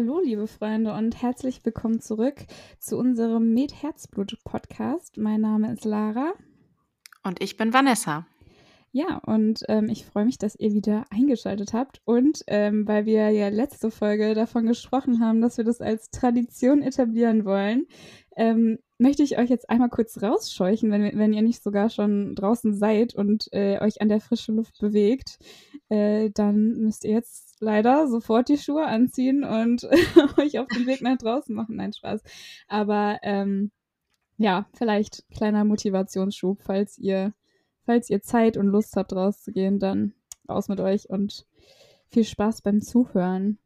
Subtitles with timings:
[0.00, 2.46] Hallo, liebe Freunde, und herzlich willkommen zurück
[2.78, 5.18] zu unserem Med Herzblut Podcast.
[5.18, 6.32] Mein Name ist Lara.
[7.22, 8.26] Und ich bin Vanessa.
[8.92, 12.00] Ja, und ähm, ich freue mich, dass ihr wieder eingeschaltet habt.
[12.06, 16.80] Und ähm, weil wir ja letzte Folge davon gesprochen haben, dass wir das als Tradition
[16.80, 17.86] etablieren wollen,
[18.36, 22.72] ähm, möchte ich euch jetzt einmal kurz rausscheuchen, wenn, wenn ihr nicht sogar schon draußen
[22.72, 25.38] seid und äh, euch an der frischen Luft bewegt.
[25.90, 29.84] Äh, dann müsst ihr jetzt leider sofort die Schuhe anziehen und
[30.38, 31.76] euch auf den Weg nach draußen machen.
[31.76, 32.22] Nein, Spaß.
[32.68, 33.70] Aber ähm,
[34.36, 37.34] ja, vielleicht kleiner Motivationsschub, falls ihr
[37.90, 40.14] falls ihr Zeit und Lust habt, rauszugehen, dann
[40.48, 41.44] raus mit euch und
[42.08, 43.58] viel Spaß beim Zuhören.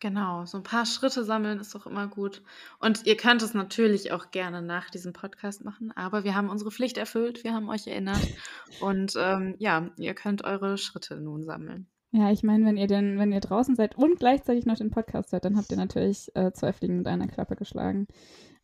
[0.00, 2.42] Genau, so ein paar Schritte sammeln ist doch immer gut.
[2.78, 6.70] Und ihr könnt es natürlich auch gerne nach diesem Podcast machen, aber wir haben unsere
[6.70, 8.22] Pflicht erfüllt, wir haben euch erinnert
[8.80, 11.88] und ähm, ja, ihr könnt eure Schritte nun sammeln.
[12.10, 15.32] Ja, ich meine, wenn ihr denn, wenn ihr draußen seid und gleichzeitig noch den Podcast
[15.32, 18.06] hört, dann habt ihr natürlich äh, zwei Fliegen mit einer Klappe geschlagen.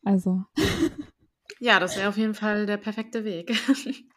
[0.02, 0.44] Also.
[1.60, 3.52] ja, das wäre auf jeden Fall der perfekte Weg.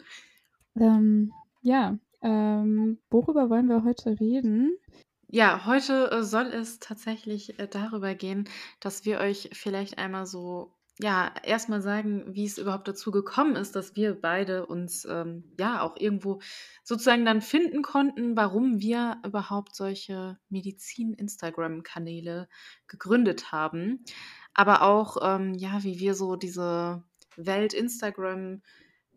[0.79, 4.77] Ähm, ja, ähm, worüber wollen wir heute reden?
[5.29, 8.47] Ja, heute äh, soll es tatsächlich äh, darüber gehen,
[8.79, 13.75] dass wir euch vielleicht einmal so, ja, erstmal sagen, wie es überhaupt dazu gekommen ist,
[13.75, 16.39] dass wir beide uns, ähm, ja, auch irgendwo
[16.83, 22.47] sozusagen dann finden konnten, warum wir überhaupt solche Medizin-Instagram-Kanäle
[22.87, 24.03] gegründet haben.
[24.53, 27.03] Aber auch, ähm, ja, wie wir so diese
[27.35, 28.63] Welt Instagram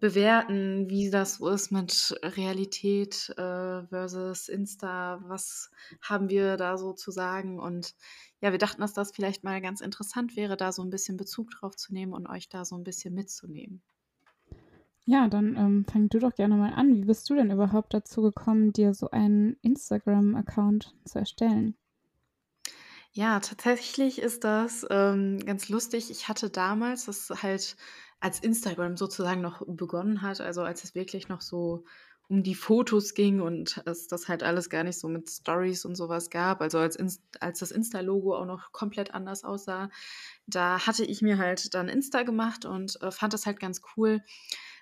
[0.00, 5.22] bewerten, wie das so ist mit Realität äh, versus Insta.
[5.26, 5.70] Was
[6.02, 7.60] haben wir da so zu sagen?
[7.60, 7.94] Und
[8.40, 11.50] ja, wir dachten, dass das vielleicht mal ganz interessant wäre, da so ein bisschen Bezug
[11.50, 13.82] drauf zu nehmen und euch da so ein bisschen mitzunehmen.
[15.04, 16.94] Ja, dann ähm, fang du doch gerne mal an.
[16.94, 21.76] Wie bist du denn überhaupt dazu gekommen, dir so einen Instagram-Account zu erstellen?
[23.12, 26.10] Ja, tatsächlich ist das ähm, ganz lustig.
[26.10, 27.76] Ich hatte damals, das halt
[28.20, 31.84] als Instagram sozusagen noch begonnen hat, also als es wirklich noch so
[32.30, 35.96] um die Fotos ging und es das halt alles gar nicht so mit Stories und
[35.96, 39.90] sowas gab, also als, Inst als das Insta-Logo auch noch komplett anders aussah,
[40.46, 44.22] da hatte ich mir halt dann Insta gemacht und äh, fand das halt ganz cool,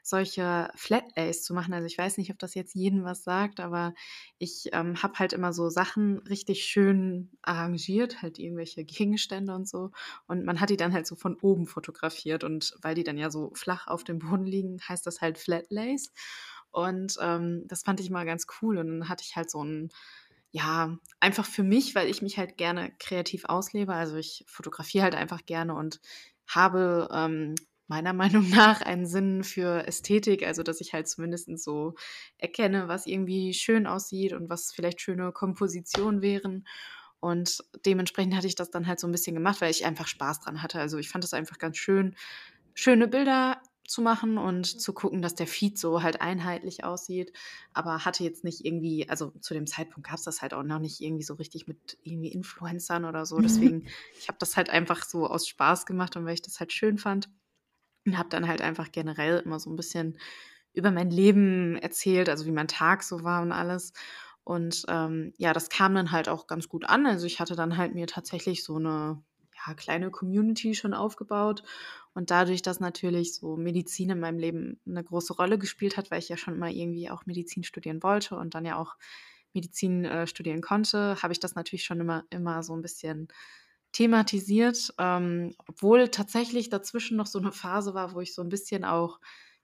[0.03, 1.75] solche Flatlays zu machen.
[1.75, 3.95] Also ich weiß nicht, ob das jetzt jedem was sagt, aber
[4.39, 9.91] ich ähm, habe halt immer so Sachen richtig schön arrangiert, halt irgendwelche Gegenstände und so.
[10.27, 12.43] Und man hat die dann halt so von oben fotografiert.
[12.43, 16.13] Und weil die dann ja so flach auf dem Boden liegen, heißt das halt Flatlays.
[16.71, 18.79] Und ähm, das fand ich mal ganz cool.
[18.79, 19.91] Und dann hatte ich halt so ein
[20.51, 23.93] ja, einfach für mich, weil ich mich halt gerne kreativ auslebe.
[23.93, 26.01] Also ich fotografiere halt einfach gerne und
[26.47, 27.55] habe ähm,
[27.87, 31.95] meiner Meinung nach einen Sinn für Ästhetik, also dass ich halt zumindest so
[32.39, 36.67] erkenne, was irgendwie schön aussieht und was vielleicht schöne Kompositionen wären.
[37.21, 40.41] Und dementsprechend hatte ich das dann halt so ein bisschen gemacht, weil ich einfach Spaß
[40.41, 40.81] dran hatte.
[40.81, 42.15] Also ich fand es einfach ganz schön,
[42.75, 47.33] schöne Bilder zu machen und zu gucken, dass der Feed so halt einheitlich aussieht.
[47.73, 50.79] Aber hatte jetzt nicht irgendwie, also zu dem Zeitpunkt gab es das halt auch noch
[50.79, 53.39] nicht irgendwie so richtig mit irgendwie Influencern oder so.
[53.41, 53.87] Deswegen,
[54.21, 56.99] ich habe das halt einfach so aus Spaß gemacht und weil ich das halt schön
[56.99, 57.31] fand.
[58.07, 60.19] Und habe dann halt einfach generell immer so ein bisschen
[60.73, 63.93] über mein Leben erzählt, also wie mein Tag so war und alles.
[64.45, 67.07] Und ähm, ja, das kam dann halt auch ganz gut an.
[67.07, 69.23] Also ich hatte dann halt mir tatsächlich so eine
[69.67, 71.63] ja, kleine Community schon aufgebaut.
[72.15, 76.19] Und dadurch, dass natürlich so Medizin in meinem Leben eine große Rolle gespielt hat, weil
[76.19, 78.97] ich ja schon mal irgendwie auch Medizin studieren wollte und dann ja auch
[79.53, 83.29] Medizin äh, studieren konnte, habe ich das natürlich schon immer, immer so ein bisschen
[83.93, 88.85] thematisiert, ähm, obwohl tatsächlich dazwischen noch so eine Phase war, wo ich so ein bisschen
[88.85, 89.19] auch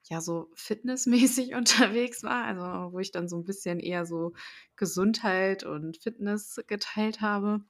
[0.09, 4.33] ja so fitnessmäßig unterwegs war, also wo ich dann so ein bisschen eher so
[4.77, 7.61] Gesundheit und Fitness geteilt habe.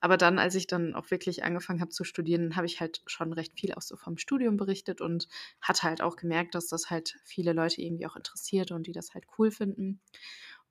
[0.00, 3.32] Aber dann, als ich dann auch wirklich angefangen habe zu studieren, habe ich halt schon
[3.32, 5.28] recht viel auch so vom Studium berichtet und
[5.60, 9.14] hatte halt auch gemerkt, dass das halt viele Leute irgendwie auch interessiert und die das
[9.14, 10.00] halt cool finden.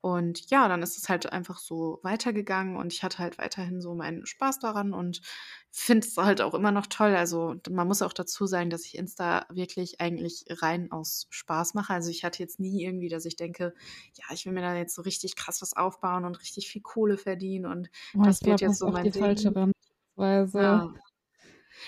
[0.04, 3.94] Und ja, dann ist es halt einfach so weitergegangen und ich hatte halt weiterhin so
[3.94, 5.22] meinen Spaß daran und
[5.70, 7.16] finde es halt auch immer noch toll.
[7.16, 11.94] Also man muss auch dazu sagen, dass ich Insta wirklich eigentlich rein aus Spaß mache.
[11.94, 13.72] Also ich hatte jetzt nie irgendwie, dass ich denke,
[14.12, 17.16] ja, ich will mir da jetzt so richtig krass was aufbauen und richtig viel Kohle
[17.16, 20.60] verdienen und oh, das wird jetzt so mein die Falsche Randweise.
[20.60, 20.94] Ja.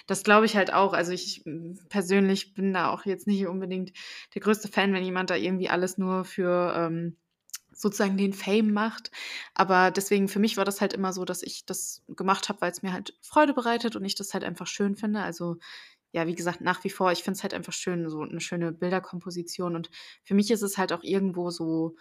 [0.07, 0.95] Das glaube ich halt auch.
[0.95, 1.45] Also ich
[1.91, 3.93] persönlich bin da auch jetzt nicht unbedingt
[4.35, 7.19] der größte Fan, wenn jemand da irgendwie alles nur für ähm,
[7.76, 9.11] sozusagen den Fame macht.
[9.55, 12.73] Aber deswegen für mich war das halt immer so, dass ich das gemacht habe, weil
[12.73, 15.23] es mir halt Freude bereitet und ich das halt einfach schön finde.
[15.23, 15.58] Also
[16.12, 18.73] ja, wie gesagt, nach wie vor, ich finde es halt einfach schön, so eine schöne
[18.73, 19.76] Bilderkomposition.
[19.76, 19.90] Und
[20.25, 21.96] für mich ist es halt auch irgendwo so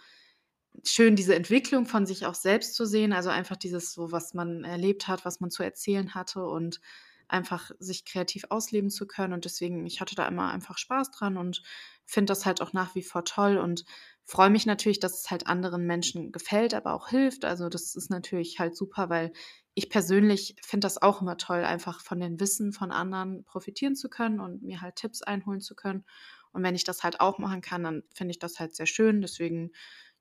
[0.84, 3.12] schön, diese Entwicklung von sich auch selbst zu sehen.
[3.12, 6.80] Also einfach dieses, so was man erlebt hat, was man zu erzählen hatte und
[7.28, 9.32] einfach sich kreativ ausleben zu können.
[9.32, 11.62] Und deswegen, ich hatte da immer einfach Spaß dran und
[12.04, 13.84] finde das halt auch nach wie vor toll und
[14.26, 17.44] freue mich natürlich, dass es halt anderen Menschen gefällt, aber auch hilft.
[17.44, 19.32] Also das ist natürlich halt super, weil
[19.74, 24.08] ich persönlich finde das auch immer toll, einfach von den Wissen von anderen profitieren zu
[24.08, 26.04] können und mir halt Tipps einholen zu können.
[26.52, 29.20] Und wenn ich das halt auch machen kann, dann finde ich das halt sehr schön.
[29.20, 29.70] Deswegen,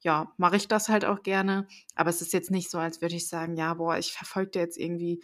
[0.01, 1.67] ja, mache ich das halt auch gerne.
[1.95, 4.77] Aber es ist jetzt nicht so, als würde ich sagen, ja, boah, ich verfolge jetzt
[4.77, 5.23] irgendwie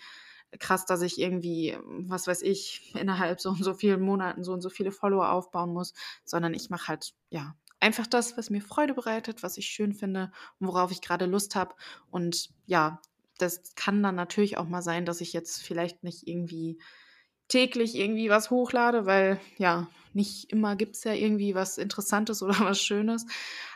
[0.59, 4.61] krass, dass ich irgendwie, was weiß ich, innerhalb so und so vielen Monaten so und
[4.61, 5.93] so viele Follower aufbauen muss,
[6.25, 10.31] sondern ich mache halt, ja, einfach das, was mir Freude bereitet, was ich schön finde
[10.59, 11.75] und worauf ich gerade Lust habe.
[12.09, 13.01] Und ja,
[13.37, 16.79] das kann dann natürlich auch mal sein, dass ich jetzt vielleicht nicht irgendwie
[17.47, 22.59] täglich irgendwie was hochlade, weil ja, nicht immer gibt es ja irgendwie was Interessantes oder
[22.59, 23.25] was Schönes.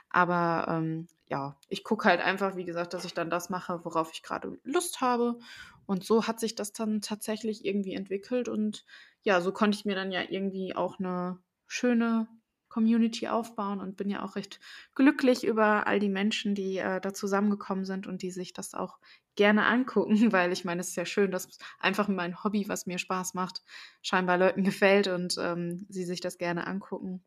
[0.10, 4.12] Aber ähm, ja, ich gucke halt einfach, wie gesagt, dass ich dann das mache, worauf
[4.14, 5.40] ich gerade Lust habe.
[5.88, 8.48] Und so hat sich das dann tatsächlich irgendwie entwickelt.
[8.48, 8.86] Und
[9.24, 12.28] ja, so konnte ich mir dann ja irgendwie auch eine schöne
[12.76, 14.60] Community aufbauen und bin ja auch recht
[14.96, 19.00] glücklich über all die Menschen, die äh, da zusammengekommen sind und die sich das auch
[19.38, 21.48] gerne angucken, weil ich meine, es ist ja schön, dass
[21.80, 23.64] einfach mein Hobby, was mir Spaß macht,
[24.02, 27.24] scheinbar Leuten gefällt und ähm, sie sich das gerne angucken.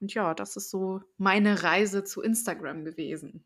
[0.00, 3.44] Und ja, das ist so meine Reise zu Instagram gewesen.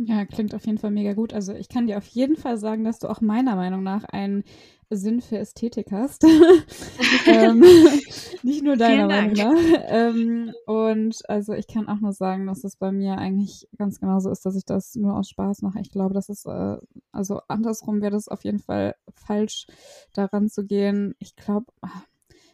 [0.00, 1.34] Ja, klingt auf jeden Fall mega gut.
[1.34, 4.44] Also ich kann dir auf jeden Fall sagen, dass du auch meiner Meinung nach einen
[4.90, 6.24] Sinn für Ästhetik hast.
[7.26, 7.60] ähm,
[8.44, 9.56] nicht nur deiner Meinung nach.
[9.88, 14.30] Ähm, und also ich kann auch nur sagen, dass es bei mir eigentlich ganz genauso
[14.30, 15.80] ist, dass ich das nur aus Spaß mache.
[15.80, 16.76] Ich glaube, das ist, äh,
[17.10, 19.66] also andersrum wäre das auf jeden Fall falsch,
[20.14, 21.16] daran zu gehen.
[21.18, 22.04] Ich glaube, ah,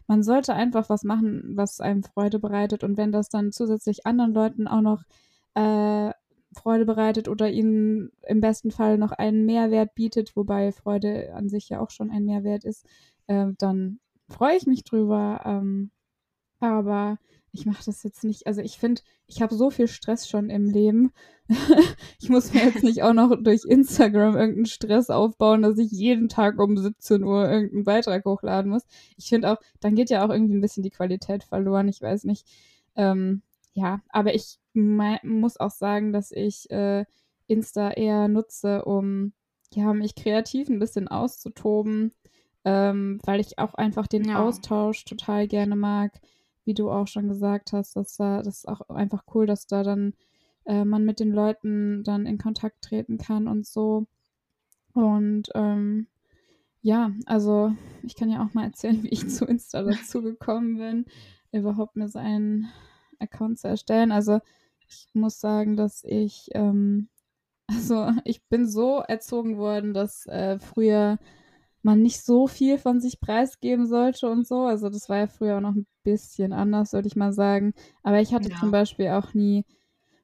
[0.07, 2.85] man sollte einfach was machen, was einem Freude bereitet.
[2.85, 5.03] Und wenn das dann zusätzlich anderen Leuten auch noch
[5.55, 6.11] äh,
[6.55, 11.69] Freude bereitet oder ihnen im besten Fall noch einen Mehrwert bietet, wobei Freude an sich
[11.69, 12.87] ja auch schon ein Mehrwert ist,
[13.27, 15.43] äh, dann freue ich mich drüber.
[15.45, 15.91] Ähm,
[16.61, 17.19] aber
[17.53, 18.47] ich mache das jetzt nicht.
[18.47, 21.13] Also ich finde, ich habe so viel Stress schon im Leben.
[22.21, 26.29] ich muss mir jetzt nicht auch noch durch Instagram irgendeinen Stress aufbauen, dass ich jeden
[26.29, 28.83] Tag um 17 Uhr irgendeinen Beitrag hochladen muss.
[29.17, 31.89] Ich finde auch, dann geht ja auch irgendwie ein bisschen die Qualität verloren.
[31.89, 32.47] Ich weiß nicht.
[32.97, 33.43] Ähm,
[33.75, 37.05] ja, aber ich muss auch sagen, dass ich äh,
[37.47, 39.33] Insta eher nutze, um
[39.73, 42.13] ja, mich kreativ ein bisschen auszutoben,
[42.65, 44.43] ähm, weil ich auch einfach den ja.
[44.43, 46.21] Austausch total gerne mag,
[46.65, 47.97] wie du auch schon gesagt hast.
[47.97, 50.15] Dass da, das ist auch einfach cool, dass da dann
[50.67, 54.07] äh, man mit den Leuten dann in Kontakt treten kann und so.
[54.93, 56.07] Und ähm,
[56.81, 57.75] ja, also
[58.05, 61.07] ich kann ja auch mal erzählen, wie ich zu Insta dazu gekommen bin,
[61.51, 62.69] überhaupt mir so einen
[63.25, 64.13] Account zu erstellen.
[64.13, 64.41] Also
[64.89, 67.09] ich muss sagen, dass ich, ähm,
[67.67, 71.19] also ich bin so erzogen worden, dass äh, früher
[71.83, 74.63] man nicht so viel von sich preisgeben sollte und so.
[74.63, 77.75] Also das war ja früher auch noch ein bisschen anders, würde ich mal sagen.
[78.03, 78.57] Aber ich hatte ja.
[78.59, 79.65] zum Beispiel auch nie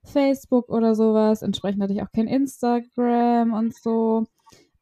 [0.03, 1.43] Facebook oder sowas.
[1.43, 4.27] Entsprechend hatte ich auch kein Instagram und so.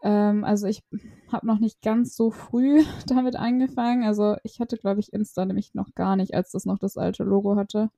[0.04, 0.84] Ähm, also ich
[1.32, 4.04] habe noch nicht ganz so früh damit angefangen.
[4.04, 7.24] Also ich hatte, glaube ich, Insta nämlich noch gar nicht, als das noch das alte
[7.24, 7.90] Logo hatte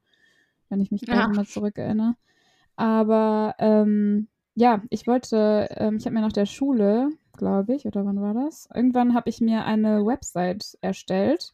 [0.70, 1.28] wenn ich mich ja.
[1.28, 2.14] mal zurückerinnere.
[2.76, 8.04] Aber ähm, ja, ich wollte, ähm, ich habe mir nach der Schule, glaube ich, oder
[8.04, 8.68] wann war das?
[8.74, 11.52] Irgendwann habe ich mir eine Website erstellt,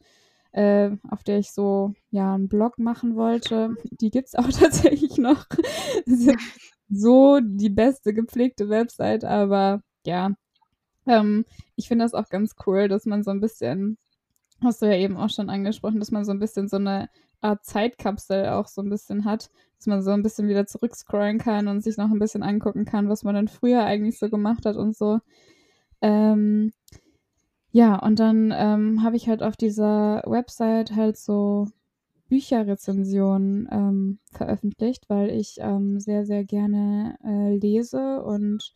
[0.51, 3.75] äh, auf der ich so ja einen Blog machen wollte.
[3.91, 5.45] Die gibt es auch tatsächlich noch.
[6.89, 10.31] so die beste gepflegte Website, aber ja,
[11.05, 11.45] ähm,
[11.75, 13.97] ich finde das auch ganz cool, dass man so ein bisschen,
[14.63, 17.09] hast du ja eben auch schon angesprochen, dass man so ein bisschen so eine
[17.41, 21.67] Art Zeitkapsel auch so ein bisschen hat, dass man so ein bisschen wieder zurückscrollen kann
[21.67, 24.75] und sich noch ein bisschen angucken kann, was man dann früher eigentlich so gemacht hat
[24.75, 25.19] und so.
[26.01, 26.73] Ähm,
[27.71, 31.67] ja, und dann ähm, habe ich halt auf dieser Website halt so
[32.29, 38.73] Bücherrezensionen ähm, veröffentlicht, weil ich ähm, sehr, sehr gerne äh, lese und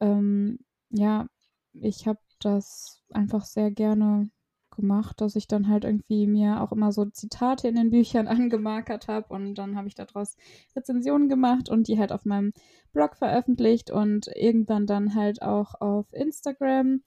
[0.00, 0.60] ähm,
[0.90, 1.26] ja,
[1.72, 4.30] ich habe das einfach sehr gerne
[4.78, 9.08] gemacht, dass ich dann halt irgendwie mir auch immer so Zitate in den Büchern angemarkert
[9.08, 10.36] habe und dann habe ich daraus
[10.76, 12.52] Rezensionen gemacht und die halt auf meinem
[12.92, 17.02] Blog veröffentlicht und irgendwann dann halt auch auf Instagram.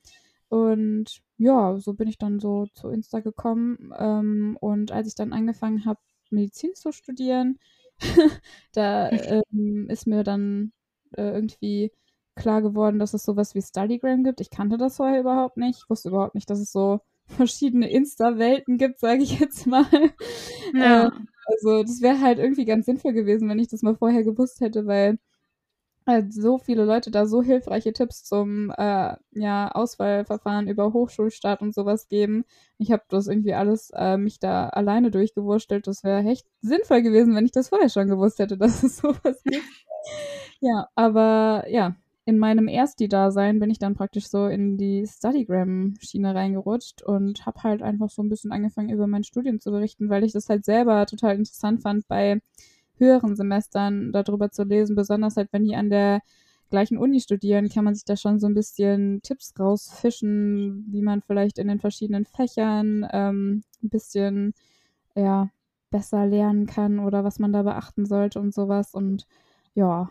[0.50, 3.94] Und ja, so bin ich dann so zu Insta gekommen.
[3.98, 6.00] Ähm, und als ich dann angefangen habe,
[6.30, 7.58] Medizin zu studieren,
[8.74, 10.74] da ähm, ist mir dann
[11.18, 11.92] äh, irgendwie
[12.36, 14.42] klar geworden, dass es sowas wie Studygram gibt.
[14.42, 15.80] Ich kannte das vorher überhaupt nicht.
[15.84, 17.01] Ich wusste überhaupt nicht, dass es so
[17.32, 19.86] verschiedene Insta-Welten gibt, sage ich jetzt mal.
[20.74, 21.08] Ja.
[21.08, 21.12] Äh,
[21.48, 24.86] also das wäre halt irgendwie ganz sinnvoll gewesen, wenn ich das mal vorher gewusst hätte,
[24.86, 25.18] weil
[26.08, 31.74] halt so viele Leute da so hilfreiche Tipps zum äh, ja, Auswahlverfahren über Hochschulstart und
[31.74, 32.46] sowas geben.
[32.78, 35.88] Ich habe das irgendwie alles äh, mich da alleine durchgewurstelt.
[35.88, 39.42] Das wäre echt sinnvoll gewesen, wenn ich das vorher schon gewusst hätte, dass es sowas
[39.44, 39.64] gibt.
[40.60, 41.96] ja, aber ja,
[42.32, 47.82] in meinem Ersti-Dasein bin ich dann praktisch so in die Studygram-Schiene reingerutscht und habe halt
[47.82, 51.06] einfach so ein bisschen angefangen, über mein Studium zu berichten, weil ich das halt selber
[51.06, 52.40] total interessant fand, bei
[52.96, 56.22] höheren Semestern darüber zu lesen, besonders halt, wenn die an der
[56.70, 61.22] gleichen Uni studieren, kann man sich da schon so ein bisschen Tipps rausfischen, wie man
[61.22, 64.54] vielleicht in den verschiedenen Fächern ähm, ein bisschen
[65.16, 65.50] ja,
[65.90, 68.94] besser lernen kann oder was man da beachten sollte und sowas.
[68.94, 69.28] Und
[69.74, 70.10] ja,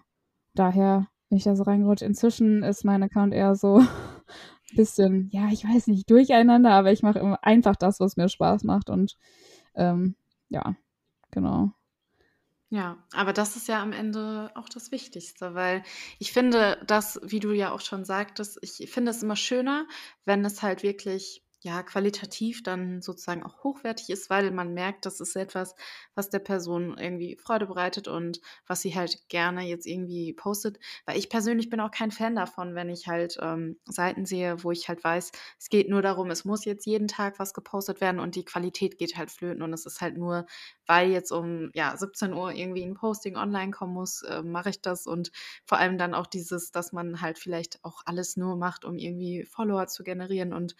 [0.54, 2.02] daher bin ich da so reingerutscht.
[2.02, 3.88] Inzwischen ist mein Account eher so ein
[4.76, 8.90] bisschen, ja, ich weiß nicht, durcheinander, aber ich mache einfach das, was mir Spaß macht.
[8.90, 9.16] Und
[9.74, 10.16] ähm,
[10.50, 10.76] ja,
[11.30, 11.72] genau.
[12.68, 15.82] Ja, aber das ist ja am Ende auch das Wichtigste, weil
[16.20, 19.86] ich finde, dass, wie du ja auch schon sagtest, ich finde es immer schöner,
[20.24, 25.20] wenn es halt wirklich ja, qualitativ dann sozusagen auch hochwertig ist, weil man merkt, das
[25.20, 25.74] ist etwas,
[26.14, 30.78] was der Person irgendwie Freude bereitet und was sie halt gerne jetzt irgendwie postet.
[31.04, 34.70] Weil ich persönlich bin auch kein Fan davon, wenn ich halt ähm, Seiten sehe, wo
[34.70, 38.20] ich halt weiß, es geht nur darum, es muss jetzt jeden Tag was gepostet werden
[38.20, 40.46] und die Qualität geht halt flöten und es ist halt nur,
[40.86, 44.80] weil jetzt um ja, 17 Uhr irgendwie ein Posting online kommen muss, äh, mache ich
[44.80, 45.30] das und
[45.66, 49.44] vor allem dann auch dieses, dass man halt vielleicht auch alles nur macht, um irgendwie
[49.44, 50.74] Follower zu generieren und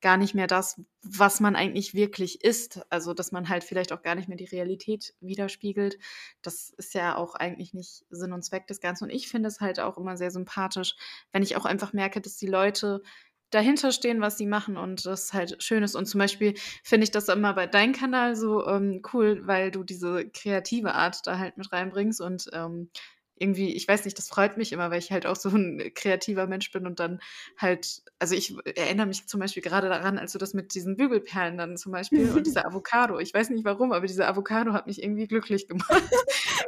[0.00, 2.80] gar nicht mehr das, was man eigentlich wirklich ist.
[2.90, 5.98] Also, dass man halt vielleicht auch gar nicht mehr die Realität widerspiegelt.
[6.42, 9.04] Das ist ja auch eigentlich nicht Sinn und Zweck des Ganzen.
[9.04, 10.94] Und ich finde es halt auch immer sehr sympathisch,
[11.32, 13.02] wenn ich auch einfach merke, dass die Leute
[13.50, 15.94] dahinter stehen, was sie machen und das halt schön ist.
[15.94, 19.84] Und zum Beispiel finde ich das immer bei deinem Kanal so ähm, cool, weil du
[19.84, 22.90] diese kreative Art da halt mit reinbringst und ähm,
[23.38, 26.46] irgendwie, ich weiß nicht, das freut mich immer, weil ich halt auch so ein kreativer
[26.46, 27.20] Mensch bin und dann
[27.58, 31.58] halt, also ich erinnere mich zum Beispiel gerade daran, als du das mit diesen Bügelperlen
[31.58, 35.02] dann zum Beispiel und dieser Avocado, ich weiß nicht warum, aber diese Avocado hat mich
[35.02, 36.02] irgendwie glücklich gemacht.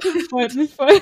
[0.02, 1.00] Das freut mich voll.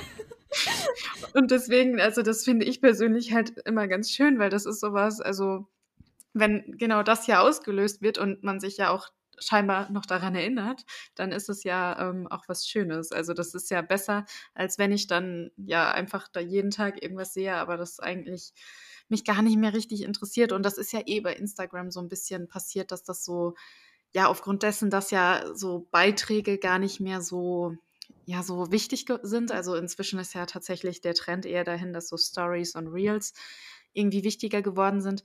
[1.33, 5.21] Und deswegen, also das finde ich persönlich halt immer ganz schön, weil das ist sowas,
[5.21, 5.67] also
[6.33, 9.09] wenn genau das ja ausgelöst wird und man sich ja auch
[9.39, 13.11] scheinbar noch daran erinnert, dann ist es ja ähm, auch was Schönes.
[13.11, 17.33] Also das ist ja besser, als wenn ich dann ja einfach da jeden Tag irgendwas
[17.33, 18.53] sehe, aber das eigentlich
[19.09, 20.51] mich gar nicht mehr richtig interessiert.
[20.51, 23.55] Und das ist ja eh bei Instagram so ein bisschen passiert, dass das so,
[24.13, 27.75] ja, aufgrund dessen, dass ja so Beiträge gar nicht mehr so,
[28.25, 29.51] ja, so wichtig sind.
[29.51, 33.33] Also inzwischen ist ja tatsächlich der Trend eher dahin, dass so Stories und Reels
[33.93, 35.23] irgendwie wichtiger geworden sind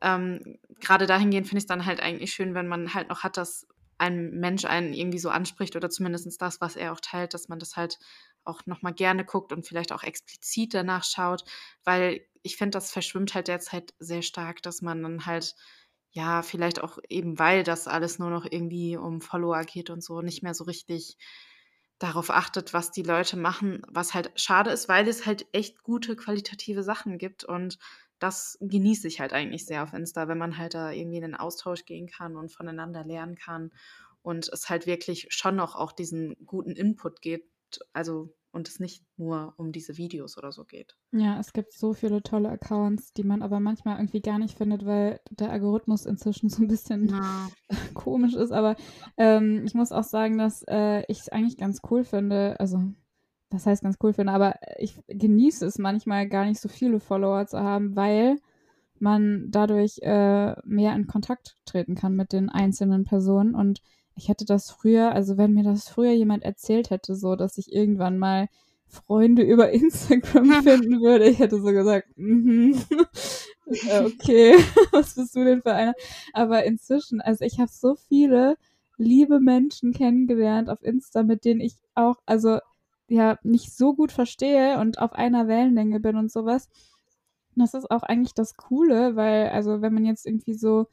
[0.00, 3.36] ähm, gerade dahingehend finde ich es dann halt eigentlich schön, wenn man halt noch hat,
[3.36, 3.66] dass
[3.98, 7.58] ein Mensch einen irgendwie so anspricht oder zumindest das, was er auch teilt, dass man
[7.58, 7.98] das halt
[8.44, 11.44] auch nochmal gerne guckt und vielleicht auch explizit danach schaut,
[11.84, 15.54] weil ich finde, das verschwimmt halt derzeit sehr stark, dass man dann halt,
[16.12, 20.22] ja, vielleicht auch eben, weil das alles nur noch irgendwie um Follower geht und so,
[20.22, 21.18] nicht mehr so richtig
[21.98, 26.16] darauf achtet, was die Leute machen, was halt schade ist, weil es halt echt gute
[26.16, 27.78] qualitative Sachen gibt und
[28.20, 31.34] das genieße ich halt eigentlich sehr auf Insta, wenn man halt da irgendwie in den
[31.34, 33.72] Austausch gehen kann und voneinander lernen kann
[34.22, 39.04] und es halt wirklich schon noch auch diesen guten Input gibt, also und es nicht
[39.16, 40.96] nur um diese Videos oder so geht.
[41.12, 44.84] Ja, es gibt so viele tolle Accounts, die man aber manchmal irgendwie gar nicht findet,
[44.84, 47.48] weil der Algorithmus inzwischen so ein bisschen ja.
[47.94, 48.50] komisch ist.
[48.50, 48.76] Aber
[49.16, 52.58] ähm, ich muss auch sagen, dass äh, ich es eigentlich ganz cool finde.
[52.58, 52.92] Also
[53.50, 57.46] das heißt ganz cool finde, aber ich genieße es manchmal gar nicht so viele Follower
[57.46, 58.36] zu haben, weil
[59.00, 63.54] man dadurch äh, mehr in Kontakt treten kann mit den einzelnen Personen.
[63.54, 63.82] Und
[64.14, 67.72] ich hätte das früher, also wenn mir das früher jemand erzählt hätte, so dass ich
[67.72, 68.48] irgendwann mal
[68.86, 73.06] Freunde über Instagram finden würde, ich hätte so gesagt, mm -hmm.
[74.04, 74.54] okay,
[74.92, 75.94] was bist du denn für einer?
[76.32, 78.56] Aber inzwischen, also ich habe so viele
[78.96, 82.58] liebe Menschen kennengelernt auf Insta, mit denen ich auch, also
[83.10, 86.68] ja nicht so gut verstehe und auf einer Wellenlänge bin und sowas.
[87.56, 90.86] Das ist auch eigentlich das Coole, weil, also wenn man jetzt irgendwie so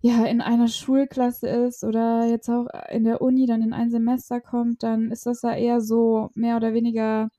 [0.00, 4.40] ja in einer Schulklasse ist oder jetzt auch in der Uni dann in ein Semester
[4.40, 7.30] kommt, dann ist das ja eher so mehr oder weniger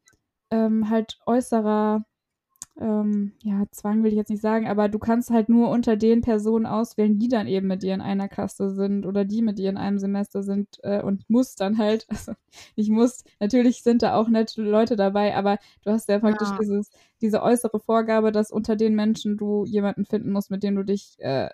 [0.51, 2.05] ähm, halt äußerer
[2.77, 6.21] ähm, ja, Zwang will ich jetzt nicht sagen, aber du kannst halt nur unter den
[6.21, 9.69] Personen auswählen, die dann eben mit dir in einer Klasse sind oder die mit dir
[9.69, 12.33] in einem Semester sind äh, und musst dann halt, also
[12.75, 16.57] nicht musst, natürlich sind da auch nette Leute dabei, aber du hast ja praktisch ja.
[16.59, 16.89] Dieses,
[17.21, 21.15] diese äußere Vorgabe, dass unter den Menschen du jemanden finden musst, mit dem du dich
[21.19, 21.49] äh,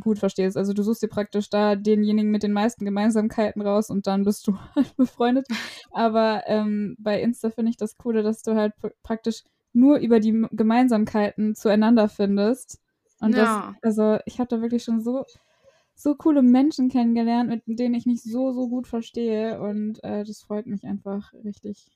[0.00, 0.56] gut verstehst.
[0.56, 4.46] Also du suchst dir praktisch da denjenigen mit den meisten Gemeinsamkeiten raus und dann bist
[4.46, 5.46] du halt befreundet.
[5.90, 10.46] Aber ähm, bei Insta finde ich das Coole, dass du halt praktisch nur über die
[10.50, 12.80] Gemeinsamkeiten zueinander findest.
[13.20, 13.74] Und ja.
[13.82, 15.24] das, also ich habe da wirklich schon so,
[15.94, 19.60] so coole Menschen kennengelernt, mit denen ich mich so, so gut verstehe.
[19.60, 21.86] Und äh, das freut mich einfach richtig.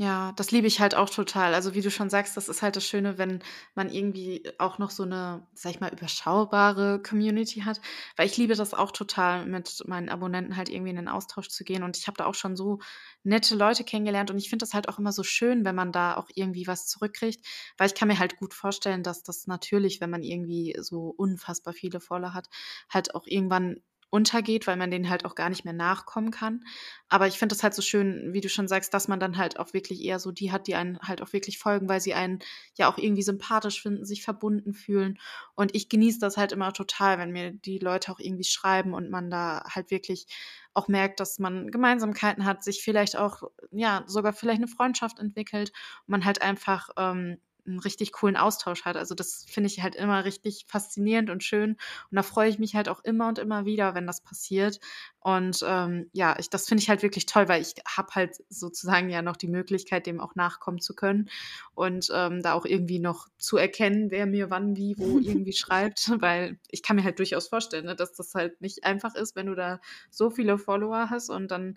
[0.00, 1.54] Ja, das liebe ich halt auch total.
[1.54, 3.40] Also, wie du schon sagst, das ist halt das Schöne, wenn
[3.74, 7.80] man irgendwie auch noch so eine, sag ich mal, überschaubare Community hat.
[8.16, 11.64] Weil ich liebe das auch total, mit meinen Abonnenten halt irgendwie in den Austausch zu
[11.64, 11.82] gehen.
[11.82, 12.78] Und ich habe da auch schon so
[13.24, 14.30] nette Leute kennengelernt.
[14.30, 16.86] Und ich finde das halt auch immer so schön, wenn man da auch irgendwie was
[16.86, 17.44] zurückkriegt.
[17.76, 21.74] Weil ich kann mir halt gut vorstellen, dass das natürlich, wenn man irgendwie so unfassbar
[21.74, 22.46] viele Follower hat,
[22.88, 26.64] halt auch irgendwann untergeht, weil man denen halt auch gar nicht mehr nachkommen kann.
[27.08, 29.58] Aber ich finde das halt so schön, wie du schon sagst, dass man dann halt
[29.58, 32.38] auch wirklich eher so die hat, die einen halt auch wirklich folgen, weil sie einen
[32.74, 35.18] ja auch irgendwie sympathisch finden, sich verbunden fühlen.
[35.54, 39.10] Und ich genieße das halt immer total, wenn mir die Leute auch irgendwie schreiben und
[39.10, 40.26] man da halt wirklich
[40.72, 45.72] auch merkt, dass man Gemeinsamkeiten hat, sich vielleicht auch, ja, sogar vielleicht eine Freundschaft entwickelt
[46.06, 47.38] und man halt einfach ähm,
[47.68, 48.96] einen richtig coolen Austausch hat.
[48.96, 51.72] Also das finde ich halt immer richtig faszinierend und schön.
[52.10, 54.80] Und da freue ich mich halt auch immer und immer wieder, wenn das passiert.
[55.20, 59.10] Und ähm, ja, ich, das finde ich halt wirklich toll, weil ich habe halt sozusagen
[59.10, 61.28] ja noch die Möglichkeit, dem auch nachkommen zu können
[61.74, 66.10] und ähm, da auch irgendwie noch zu erkennen, wer mir wann, wie, wo irgendwie schreibt,
[66.20, 69.46] weil ich kann mir halt durchaus vorstellen, ne, dass das halt nicht einfach ist, wenn
[69.46, 71.76] du da so viele Follower hast und dann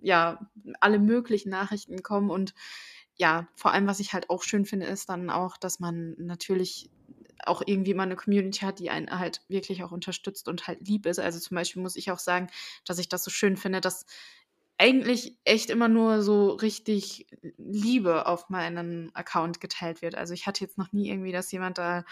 [0.00, 0.38] ja
[0.80, 2.54] alle möglichen Nachrichten kommen und
[3.16, 6.90] ja, vor allem, was ich halt auch schön finde, ist dann auch, dass man natürlich
[7.46, 11.06] auch irgendwie mal eine Community hat, die einen halt wirklich auch unterstützt und halt lieb
[11.06, 11.18] ist.
[11.18, 12.48] Also zum Beispiel muss ich auch sagen,
[12.84, 14.06] dass ich das so schön finde, dass
[14.78, 17.26] eigentlich echt immer nur so richtig
[17.58, 20.14] Liebe auf meinem Account geteilt wird.
[20.16, 22.04] Also ich hatte jetzt noch nie irgendwie, dass jemand da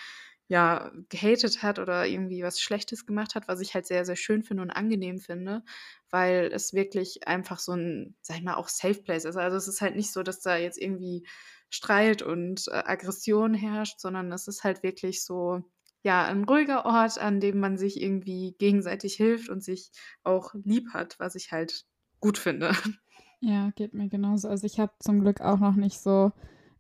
[0.49, 4.43] ja, gehatet hat oder irgendwie was Schlechtes gemacht hat, was ich halt sehr, sehr schön
[4.43, 5.63] finde und angenehm finde,
[6.11, 9.37] weil es wirklich einfach so ein, sag ich mal, auch Safe Place ist.
[9.37, 11.27] Also es ist halt nicht so, dass da jetzt irgendwie
[11.71, 15.63] Streit und äh, Aggression herrscht, sondern es ist halt wirklich so,
[16.03, 19.91] ja, ein ruhiger Ort, an dem man sich irgendwie gegenseitig hilft und sich
[20.25, 21.87] auch lieb hat, was ich halt
[22.21, 22.73] gut finde.
[23.45, 24.47] Ja, geht mir genauso.
[24.47, 26.31] Also ich habe zum Glück auch noch nicht so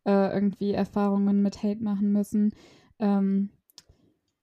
[0.06, 2.54] äh, irgendwie Erfahrungen mit Hate machen müssen.
[3.00, 3.50] Ähm,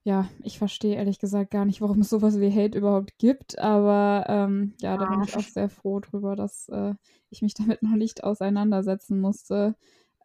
[0.03, 4.25] ja, ich verstehe ehrlich gesagt gar nicht, warum es sowas wie Hate überhaupt gibt, aber
[4.27, 6.93] ähm, ja, da bin ich auch sehr froh drüber, dass äh,
[7.29, 9.75] ich mich damit noch nicht auseinandersetzen musste.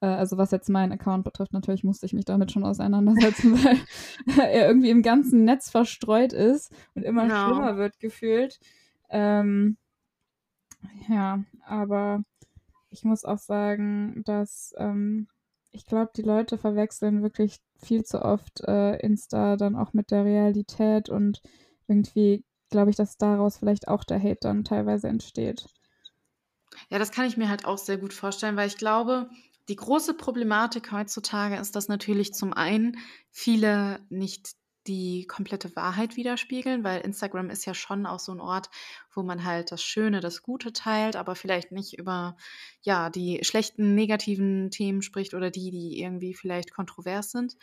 [0.00, 4.48] Äh, also was jetzt meinen Account betrifft, natürlich musste ich mich damit schon auseinandersetzen, weil
[4.48, 7.34] er irgendwie im ganzen Netz verstreut ist und immer no.
[7.34, 8.60] schlimmer wird gefühlt.
[9.10, 9.76] Ähm,
[11.08, 12.22] ja, aber
[12.90, 15.26] ich muss auch sagen, dass ähm,
[15.72, 20.24] ich glaube, die Leute verwechseln wirklich viel zu oft äh, Insta dann auch mit der
[20.24, 21.40] Realität und
[21.86, 25.66] irgendwie glaube ich, dass daraus vielleicht auch der Hate dann teilweise entsteht.
[26.90, 29.28] Ja, das kann ich mir halt auch sehr gut vorstellen, weil ich glaube,
[29.68, 32.98] die große Problematik heutzutage ist, dass natürlich zum einen
[33.30, 34.54] viele nicht
[34.86, 38.70] die komplette Wahrheit widerspiegeln, weil Instagram ist ja schon auch so ein Ort,
[39.12, 42.36] wo man halt das Schöne, das Gute teilt, aber vielleicht nicht über
[42.82, 47.56] ja die schlechten, negativen Themen spricht oder die, die irgendwie vielleicht kontrovers sind.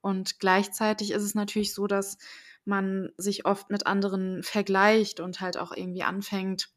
[0.00, 2.18] Und gleichzeitig ist es natürlich so, dass
[2.64, 6.70] man sich oft mit anderen vergleicht und halt auch irgendwie anfängt,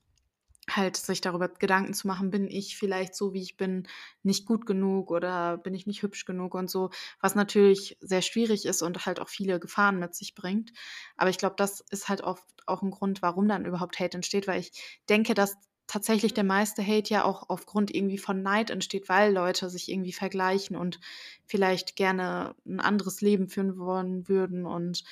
[0.75, 3.87] halt sich darüber Gedanken zu machen, bin ich vielleicht so, wie ich bin,
[4.23, 8.65] nicht gut genug oder bin ich nicht hübsch genug und so, was natürlich sehr schwierig
[8.65, 10.71] ist und halt auch viele Gefahren mit sich bringt.
[11.17, 14.47] Aber ich glaube, das ist halt oft auch ein Grund, warum dann überhaupt Hate entsteht,
[14.47, 14.71] weil ich
[15.09, 15.55] denke, dass
[15.91, 20.13] tatsächlich der meiste Hate ja auch aufgrund irgendwie von Neid entsteht, weil Leute sich irgendwie
[20.13, 21.01] vergleichen und
[21.45, 25.03] vielleicht gerne ein anderes Leben führen wollen würden und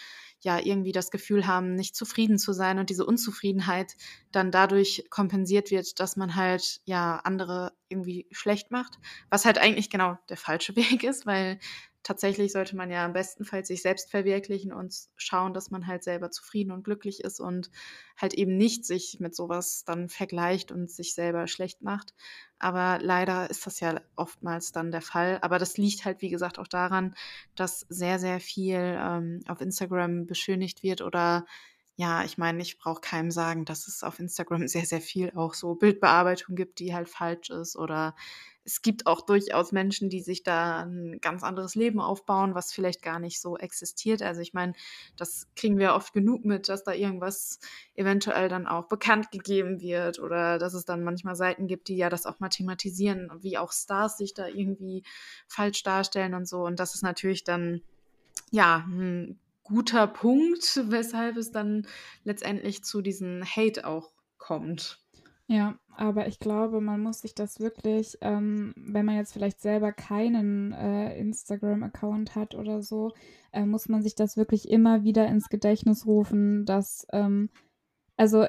[0.42, 3.96] ja irgendwie das Gefühl haben, nicht zufrieden zu sein und diese Unzufriedenheit
[4.32, 9.00] dann dadurch kompensiert wird, dass man halt ja andere irgendwie schlecht macht,
[9.30, 11.60] was halt eigentlich genau der falsche Weg ist, weil
[12.04, 16.32] tatsächlich sollte man ja am bestenfalls sich selbst verwirklichen und schauen, dass man halt selber
[16.32, 17.70] zufrieden und glücklich ist und
[18.18, 22.14] halt eben nicht sich mit sowas dann vergleicht und sich selber schlecht macht.
[22.58, 25.40] Aber leider ist das ja oftmals dann der Fall.
[25.42, 27.16] Aber das liegt halt, wie gesagt, auch daran,
[27.56, 31.46] dass sehr, sehr viel ähm, auf Instagram beschönigt wird oder
[32.00, 35.54] ja, ich meine, ich brauche keinem sagen, dass es auf Instagram sehr, sehr viel auch
[35.54, 38.16] so Bildbearbeitung gibt, die halt falsch ist oder
[38.70, 43.02] es gibt auch durchaus Menschen, die sich da ein ganz anderes Leben aufbauen, was vielleicht
[43.02, 44.22] gar nicht so existiert.
[44.22, 44.74] Also ich meine,
[45.18, 47.60] das kriegen wir oft genug mit, dass da irgendwas
[47.96, 52.10] eventuell dann auch bekannt gegeben wird oder dass es dann manchmal Seiten gibt, die ja
[52.10, 55.02] das auch mal thematisieren, wie auch Stars sich da irgendwie
[55.48, 56.62] falsch darstellen und so.
[56.62, 57.82] Und das ist natürlich dann
[58.52, 61.88] ja ein guter Punkt, weshalb es dann
[62.24, 65.00] letztendlich zu diesem Hate auch kommt.
[65.48, 69.92] Ja, aber ich glaube, man muss sich das wirklich, ähm, wenn man jetzt vielleicht selber
[69.92, 73.12] keinen äh, Instagram-Account hat oder so,
[73.52, 77.50] äh, muss man sich das wirklich immer wieder ins Gedächtnis rufen, dass, ähm,
[78.16, 78.46] also,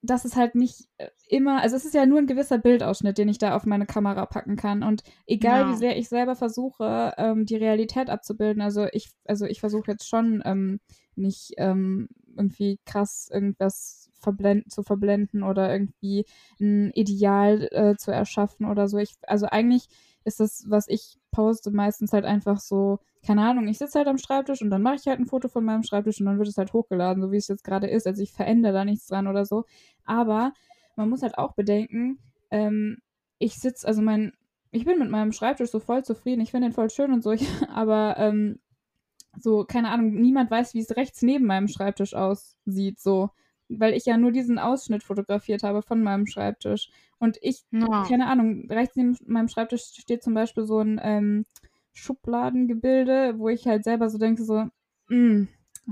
[0.00, 3.28] dass es halt nicht äh, immer, also es ist ja nur ein gewisser Bildausschnitt, den
[3.28, 4.82] ich da auf meine Kamera packen kann.
[4.82, 5.70] Und egal ja.
[5.70, 10.08] wie sehr ich selber versuche, ähm, die Realität abzubilden, also ich, also ich versuche jetzt
[10.08, 10.80] schon ähm,
[11.14, 16.24] nicht ähm, irgendwie krass irgendwas verblenden, zu verblenden oder irgendwie
[16.60, 18.98] ein Ideal äh, zu erschaffen oder so.
[18.98, 19.88] Ich, also eigentlich
[20.24, 24.18] ist das, was ich poste, meistens halt einfach so, keine Ahnung, ich sitze halt am
[24.18, 26.58] Schreibtisch und dann mache ich halt ein Foto von meinem Schreibtisch und dann wird es
[26.58, 28.06] halt hochgeladen, so wie es jetzt gerade ist.
[28.06, 29.64] Also ich verändere da nichts dran oder so.
[30.04, 30.52] Aber
[30.96, 32.18] man muss halt auch bedenken,
[32.50, 32.98] ähm,
[33.38, 34.32] ich sitze, also mein,
[34.70, 37.32] ich bin mit meinem Schreibtisch so voll zufrieden, ich finde den voll schön und so,
[37.32, 38.60] ich, aber ähm,
[39.38, 43.30] so, keine Ahnung, niemand weiß, wie es rechts neben meinem Schreibtisch aussieht, so
[43.70, 46.90] weil ich ja nur diesen Ausschnitt fotografiert habe von meinem Schreibtisch.
[47.18, 48.04] Und ich, ja.
[48.08, 51.46] keine Ahnung, rechts neben meinem Schreibtisch steht zum Beispiel so ein ähm,
[51.92, 54.66] Schubladengebilde, wo ich halt selber so denke, so,
[55.08, 55.48] mh, mm,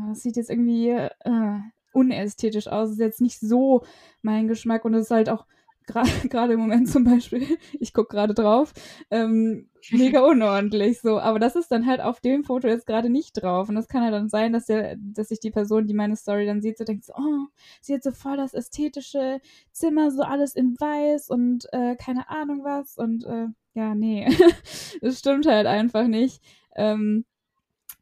[0.09, 1.59] das sieht jetzt irgendwie äh,
[1.93, 2.89] unästhetisch aus.
[2.89, 3.85] Das ist jetzt nicht so
[4.23, 5.47] mein Geschmack und es ist halt auch
[6.31, 7.47] gerade im Moment zum Beispiel,
[7.81, 8.73] ich gucke gerade drauf,
[9.11, 11.19] ähm, mega unordentlich so.
[11.19, 13.69] Aber das ist dann halt auf dem Foto jetzt gerade nicht drauf.
[13.69, 16.47] Und das kann halt dann sein, dass, der, dass sich die Person, die meine Story
[16.47, 17.47] dann sieht, so denkt, so, oh,
[17.81, 19.41] sie hat so voll das ästhetische
[19.73, 22.97] Zimmer, so alles in weiß und äh, keine Ahnung was.
[22.97, 24.29] Und äh, ja, nee,
[25.01, 26.43] das stimmt halt einfach nicht.
[26.75, 27.25] Ähm,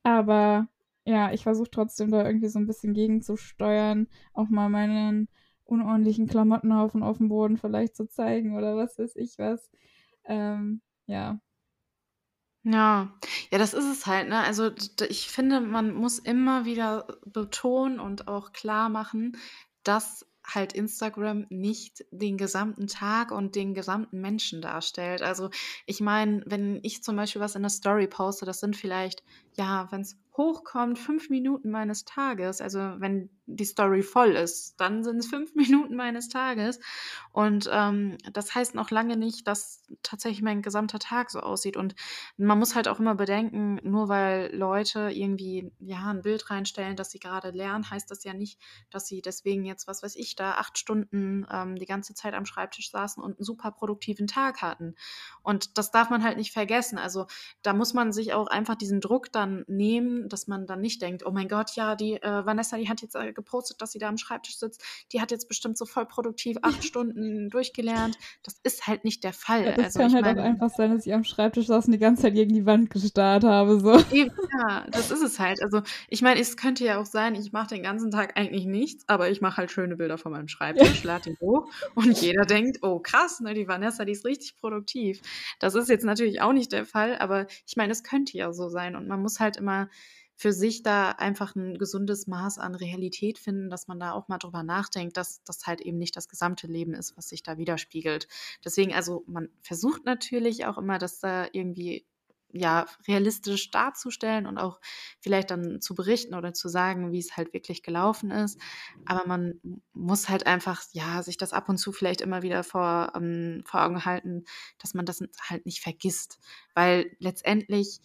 [0.03, 0.69] aber
[1.05, 5.29] ja, ich versuche trotzdem da irgendwie so ein bisschen gegenzusteuern, auch mal meinen
[5.67, 9.71] unordentlichen Klamottenhaufen auf dem Boden vielleicht zu zeigen oder was weiß ich was.
[10.25, 11.41] Ähm, ja.
[12.65, 13.15] Ja,
[13.53, 14.41] ja, das ist es halt, ne?
[14.41, 14.73] Also
[15.09, 19.37] ich finde, man muss immer wieder betonen und auch klar machen,
[19.85, 25.23] dass halt Instagram nicht den gesamten Tag und den gesamten Menschen darstellt.
[25.23, 25.51] Also
[25.87, 29.23] ich meine, wenn ich zum Beispiel was in der Story poste, das sind vielleicht,
[29.57, 32.61] ja, wenn es hochkommt, fünf Minuten meines Tages.
[32.61, 36.81] Also wenn die Story voll ist, dann sind es fünf Minuten meines Tages.
[37.33, 41.77] Und ähm, das heißt noch lange nicht, dass tatsächlich mein gesamter Tag so aussieht.
[41.77, 41.95] Und
[42.37, 47.11] man muss halt auch immer bedenken, nur weil Leute irgendwie ja ein Bild reinstellen, dass
[47.11, 50.53] sie gerade lernen, heißt das ja nicht, dass sie deswegen jetzt, was weiß ich, da
[50.53, 54.95] acht Stunden ähm, die ganze Zeit am Schreibtisch saßen und einen super produktiven Tag hatten.
[55.43, 56.99] Und das darf man halt nicht vergessen.
[56.99, 57.27] Also
[57.63, 61.25] da muss man sich auch einfach diesen Druck dann nehmen, dass man dann nicht denkt,
[61.25, 64.09] oh mein Gott, ja, die äh, Vanessa, die hat jetzt äh, gepostet, dass sie da
[64.09, 64.83] am Schreibtisch sitzt.
[65.13, 68.19] Die hat jetzt bestimmt so voll produktiv acht Stunden durchgelernt.
[68.43, 69.65] Das ist halt nicht der Fall.
[69.65, 71.93] Ja, das also, kann halt mein, auch einfach sein, dass ich am Schreibtisch saß und
[71.93, 73.81] die ganze Zeit gegen die Wand gestarrt habe.
[73.81, 73.97] So.
[74.17, 75.63] ja, das ist es halt.
[75.63, 79.05] Also ich meine, es könnte ja auch sein, ich mache den ganzen Tag eigentlich nichts,
[79.09, 81.13] aber ich mache halt schöne Bilder von meinem Schreibtisch, ja.
[81.13, 85.21] lade ihn hoch und jeder denkt, oh krass, ne, die Vanessa, die ist richtig produktiv.
[85.59, 88.69] Das ist jetzt natürlich auch nicht der Fall, aber ich meine, es könnte ja so
[88.69, 89.89] sein und man muss halt immer
[90.37, 94.39] für sich da einfach ein gesundes Maß an Realität finden, dass man da auch mal
[94.39, 98.29] drüber nachdenkt, dass das halt eben nicht das gesamte Leben ist, was sich da widerspiegelt.
[98.65, 102.07] Deswegen, also man versucht natürlich auch immer, das da irgendwie
[102.53, 104.81] ja, realistisch darzustellen und auch
[105.21, 108.59] vielleicht dann zu berichten oder zu sagen, wie es halt wirklich gelaufen ist.
[109.05, 109.61] Aber man
[109.93, 113.83] muss halt einfach, ja, sich das ab und zu vielleicht immer wieder vor, ähm, vor
[113.83, 114.45] Augen halten,
[114.79, 116.39] dass man das halt nicht vergisst.
[116.75, 118.01] Weil letztendlich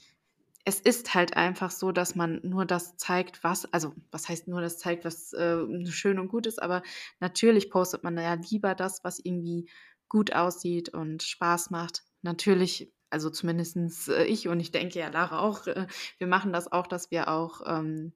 [0.66, 4.62] es ist halt einfach so, dass man nur das zeigt, was, also was heißt nur
[4.62, 6.84] das zeigt, was äh, schön und gut ist, aber
[7.20, 9.70] natürlich postet man ja lieber das, was irgendwie
[10.08, 12.04] gut aussieht und Spaß macht.
[12.22, 16.72] Natürlich, also zumindest äh, ich und ich denke ja Lara auch, äh, wir machen das
[16.72, 18.14] auch, dass wir auch ähm,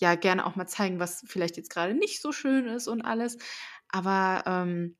[0.00, 3.38] ja gerne auch mal zeigen, was vielleicht jetzt gerade nicht so schön ist und alles.
[3.88, 4.96] Aber ähm,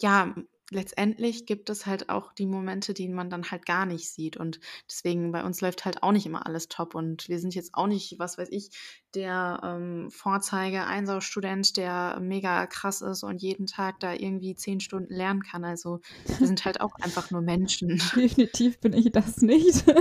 [0.00, 0.34] ja,
[0.70, 4.36] letztendlich gibt es halt auch die Momente, die man dann halt gar nicht sieht.
[4.36, 6.94] Und deswegen bei uns läuft halt auch nicht immer alles top.
[6.94, 8.70] Und wir sind jetzt auch nicht, was weiß ich,
[9.14, 15.42] der ähm, Vorzeige-Einsaustudent, der mega krass ist und jeden Tag da irgendwie zehn Stunden lernen
[15.42, 15.64] kann.
[15.64, 18.00] Also wir sind halt auch einfach nur Menschen.
[18.14, 19.84] Definitiv bin ich das nicht.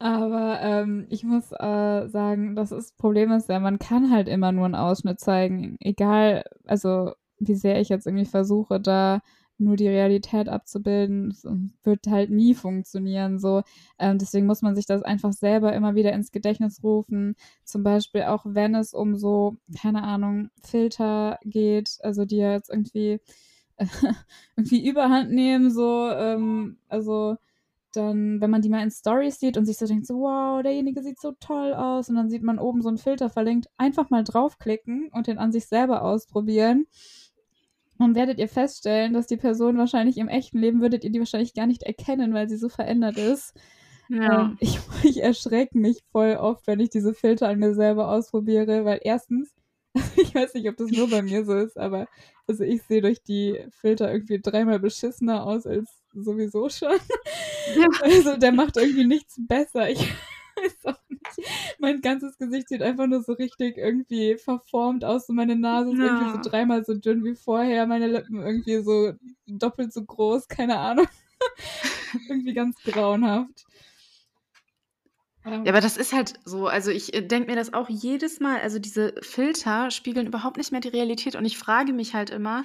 [0.00, 4.52] Aber ähm, ich muss äh, sagen, das, ist, Problem ist ja, man kann halt immer
[4.52, 5.76] nur einen Ausschnitt zeigen.
[5.80, 9.20] Egal, also wie sehr ich jetzt irgendwie versuche, da
[9.58, 11.36] nur die Realität abzubilden,
[11.82, 13.38] wird halt nie funktionieren.
[13.38, 13.62] So,
[13.98, 17.34] ähm, deswegen muss man sich das einfach selber immer wieder ins Gedächtnis rufen.
[17.64, 22.70] Zum Beispiel auch, wenn es um so, keine Ahnung, Filter geht, also die ja jetzt
[22.70, 23.20] irgendwie,
[23.76, 23.86] äh,
[24.56, 27.36] irgendwie Überhand nehmen, so, ähm, also
[27.92, 31.02] dann, wenn man die mal in Stories sieht und sich so denkt, so, wow, derjenige
[31.02, 34.24] sieht so toll aus und dann sieht man oben so einen Filter verlinkt, einfach mal
[34.24, 36.86] draufklicken und den an sich selber ausprobieren.
[37.98, 41.54] Dann werdet ihr feststellen, dass die Person wahrscheinlich im echten Leben würdet ihr die wahrscheinlich
[41.54, 43.54] gar nicht erkennen, weil sie so verändert ist.
[44.08, 44.42] Ja.
[44.42, 48.84] Ähm, ich, ich erschrecke mich voll oft, wenn ich diese Filter an mir selber ausprobiere,
[48.84, 49.54] weil erstens,
[50.16, 52.06] ich weiß nicht, ob das nur bei mir so ist, aber
[52.46, 56.96] also ich sehe durch die Filter irgendwie dreimal beschissener aus als sowieso schon.
[57.76, 57.86] Ja.
[58.02, 59.90] Also der macht irgendwie nichts besser.
[59.90, 60.14] Ich
[60.84, 61.48] weiß auch nicht.
[61.78, 65.28] Mein ganzes Gesicht sieht einfach nur so richtig irgendwie verformt aus.
[65.28, 66.06] Und meine Nase ist ja.
[66.06, 67.86] irgendwie so dreimal so dünn wie vorher.
[67.86, 69.12] Meine Lippen irgendwie so
[69.46, 70.48] doppelt so groß.
[70.48, 71.06] Keine Ahnung.
[72.28, 73.64] irgendwie ganz grauenhaft.
[75.44, 76.66] Ja, aber das ist halt so.
[76.66, 78.60] Also ich äh, denke mir das auch jedes Mal.
[78.60, 81.36] Also diese Filter spiegeln überhaupt nicht mehr die Realität.
[81.36, 82.64] Und ich frage mich halt immer,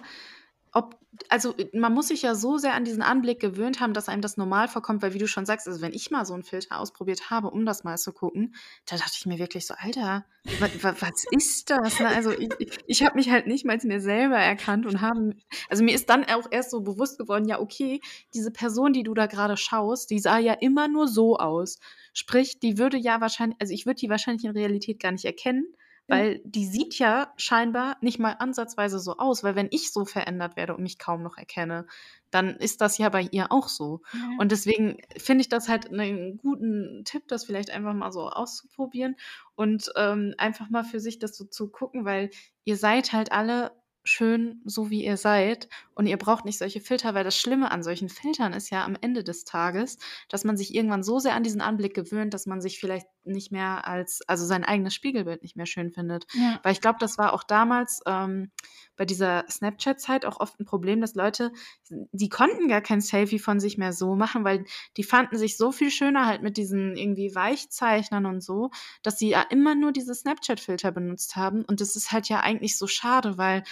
[0.74, 0.98] ob,
[1.30, 4.38] also man muss sich ja so sehr an diesen Anblick gewöhnt haben, dass einem das
[4.38, 7.30] normal vorkommt, weil wie du schon sagst, also wenn ich mal so einen Filter ausprobiert
[7.30, 8.56] habe, um das mal zu gucken,
[8.88, 10.26] da dachte ich mir wirklich so, Alter,
[10.60, 12.00] was, was ist das?
[12.00, 12.08] Ne?
[12.08, 12.50] Also ich,
[12.88, 15.36] ich habe mich halt nicht mal mir selber erkannt und haben,
[15.70, 18.02] also mir ist dann auch erst so bewusst geworden, ja okay,
[18.34, 21.80] diese Person, die du da gerade schaust, die sah ja immer nur so aus.
[22.14, 25.68] Sprich, die würde ja wahrscheinlich, also ich würde die wahrscheinlich in Realität gar nicht erkennen,
[26.08, 30.56] weil die sieht ja scheinbar nicht mal ansatzweise so aus, weil wenn ich so verändert
[30.56, 31.86] werde und mich kaum noch erkenne,
[32.30, 34.02] dann ist das ja bei ihr auch so.
[34.14, 34.38] Ja.
[34.40, 39.16] Und deswegen finde ich das halt einen guten Tipp, das vielleicht einfach mal so auszuprobieren
[39.56, 42.32] und ähm, einfach mal für sich das so zu gucken, weil
[42.66, 43.72] ihr seid halt alle
[44.04, 45.70] schön, so wie ihr seid.
[45.96, 48.98] Und ihr braucht nicht solche Filter, weil das Schlimme an solchen Filtern ist ja am
[49.00, 49.98] Ende des Tages,
[50.30, 53.52] dass man sich irgendwann so sehr an diesen Anblick gewöhnt, dass man sich vielleicht nicht
[53.52, 56.26] mehr als, also sein eigenes Spiegelbild nicht mehr schön findet.
[56.34, 56.60] Ja.
[56.64, 58.52] Weil ich glaube, das war auch damals ähm,
[58.96, 61.52] bei dieser Snapchat-Zeit auch oft ein Problem, dass Leute,
[61.90, 64.66] die konnten gar kein Selfie von sich mehr so machen, weil
[64.98, 69.30] die fanden sich so viel schöner halt mit diesen irgendwie Weichzeichnern und so, dass sie
[69.30, 71.64] ja immer nur diese Snapchat-Filter benutzt haben.
[71.64, 73.64] Und das ist halt ja eigentlich so schade, weil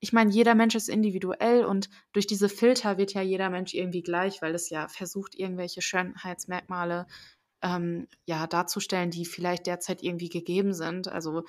[0.00, 4.02] ich meine, jeder Mensch ist individuell und durch diese Filter wird ja jeder Mensch irgendwie
[4.02, 7.06] gleich, weil es ja versucht, irgendwelche Schönheitsmerkmale
[7.62, 11.08] ähm, ja, darzustellen, die vielleicht derzeit irgendwie gegeben sind.
[11.08, 11.44] Also,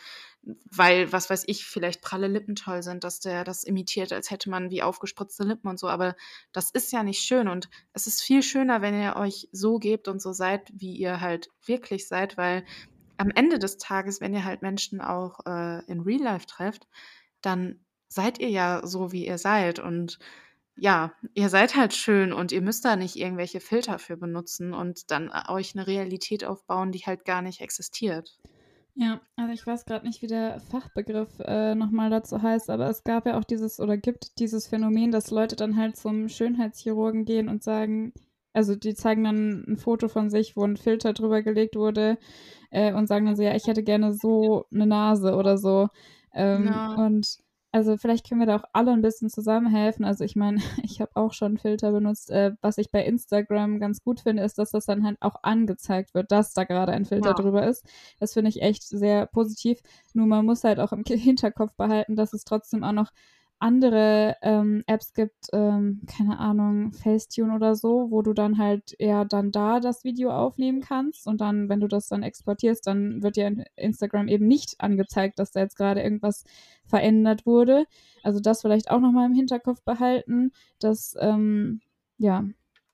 [0.72, 4.50] weil, was weiß ich, vielleicht pralle Lippen toll sind, dass der das imitiert, als hätte
[4.50, 5.88] man wie aufgespritzte Lippen und so.
[5.88, 6.16] Aber
[6.52, 7.48] das ist ja nicht schön.
[7.48, 11.22] Und es ist viel schöner, wenn ihr euch so gebt und so seid, wie ihr
[11.22, 12.66] halt wirklich seid, weil
[13.18, 16.88] am Ende des Tages, wenn ihr halt Menschen auch äh, in Real Life trefft,
[17.42, 19.80] dann seid ihr ja so, wie ihr seid.
[19.80, 20.20] Und
[20.76, 25.12] ja, ihr seid halt schön und ihr müsst da nicht irgendwelche Filter für benutzen und
[25.12, 28.38] dann äh, euch eine Realität aufbauen, die halt gar nicht existiert.
[28.96, 33.04] Ja, also ich weiß gerade nicht, wie der Fachbegriff äh, nochmal dazu heißt, aber es
[33.04, 37.48] gab ja auch dieses oder gibt dieses Phänomen, dass Leute dann halt zum Schönheitschirurgen gehen
[37.48, 38.14] und sagen,
[38.52, 42.18] also die zeigen dann ein Foto von sich, wo ein Filter drüber gelegt wurde
[42.72, 45.88] äh, und sagen dann so, ja, ich hätte gerne so eine Nase oder so.
[46.34, 46.96] Ähm, ja.
[46.96, 47.40] Und
[47.72, 50.04] also vielleicht können wir da auch alle ein bisschen zusammenhelfen.
[50.04, 52.32] Also ich meine, ich habe auch schon Filter benutzt.
[52.32, 56.14] Äh, was ich bei Instagram ganz gut finde, ist, dass das dann halt auch angezeigt
[56.14, 57.36] wird, dass da gerade ein Filter ja.
[57.36, 57.86] drüber ist.
[58.20, 59.82] Das finde ich echt sehr positiv.
[60.14, 63.12] Nur man muss halt auch im Hinterkopf behalten, dass es trotzdem auch noch
[63.60, 69.26] andere ähm, Apps gibt, ähm, keine Ahnung, Facetune oder so, wo du dann halt eher
[69.26, 73.36] dann da das Video aufnehmen kannst und dann, wenn du das dann exportierst, dann wird
[73.36, 76.46] dir in Instagram eben nicht angezeigt, dass da jetzt gerade irgendwas
[76.86, 77.86] verändert wurde.
[78.24, 81.82] Also das vielleicht auch nochmal im Hinterkopf behalten, dass, ähm,
[82.18, 82.46] ja,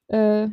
[0.08, 0.50] äh,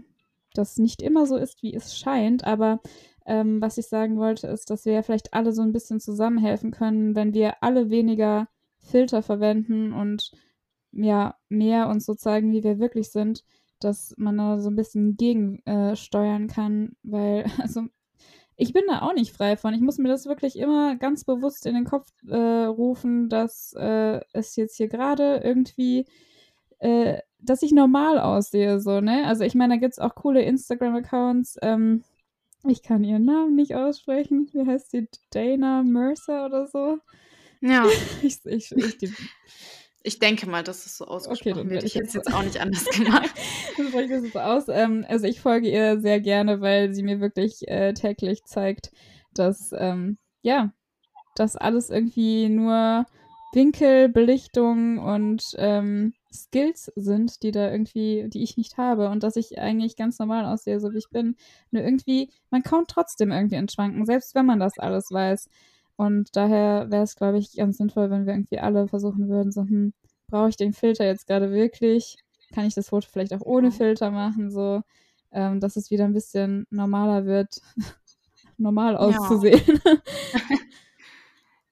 [0.54, 2.80] das nicht immer so ist, wie es scheint, aber
[3.24, 6.70] ähm, was ich sagen wollte, ist, dass wir ja vielleicht alle so ein bisschen zusammenhelfen
[6.70, 8.48] können, wenn wir alle weniger
[8.82, 10.32] Filter verwenden und
[10.92, 13.44] ja, mehr uns so zeigen, wie wir wirklich sind,
[13.80, 17.82] dass man da so ein bisschen gegensteuern äh, kann, weil, also
[18.56, 19.74] ich bin da auch nicht frei von.
[19.74, 24.20] Ich muss mir das wirklich immer ganz bewusst in den Kopf äh, rufen, dass äh,
[24.32, 26.06] es jetzt hier gerade irgendwie,
[26.78, 29.26] äh, dass ich normal aussehe, so, ne?
[29.26, 31.58] Also ich meine, da gibt es auch coole Instagram-Accounts.
[31.62, 32.04] Ähm,
[32.68, 34.48] ich kann ihren Namen nicht aussprechen.
[34.52, 35.08] Wie heißt sie?
[35.30, 36.98] Dana Mercer oder so?
[37.62, 37.86] Ja.
[38.22, 39.12] ich, ich, ich,
[40.02, 41.84] ich, denke mal, dass es so ausgesprochen okay, wird.
[41.84, 43.30] Ich hätte es jetzt auch nicht anders gemacht.
[43.76, 44.64] dann spreche ich das aus.
[44.68, 48.90] Ähm, also ich folge ihr sehr gerne, weil sie mir wirklich äh, täglich zeigt,
[49.32, 50.72] dass ähm, ja,
[51.36, 53.06] dass alles irgendwie nur
[53.54, 59.36] Winkel, Belichtung und ähm, Skills sind, die da irgendwie, die ich nicht habe und dass
[59.36, 61.36] ich eigentlich ganz normal aussehe, so wie ich bin.
[61.70, 65.48] Nur irgendwie, man kommt trotzdem irgendwie ins Schwanken, selbst wenn man das alles weiß.
[66.02, 69.60] Und daher wäre es, glaube ich, ganz sinnvoll, wenn wir irgendwie alle versuchen würden, so,
[69.60, 69.92] hm,
[70.26, 72.16] brauche ich den Filter jetzt gerade wirklich?
[72.52, 74.50] Kann ich das Foto vielleicht auch ohne Filter machen?
[74.50, 74.82] So,
[75.30, 77.60] ähm, dass es wieder ein bisschen normaler wird,
[78.58, 79.62] normal auszusehen.
[80.50, 80.58] Ja.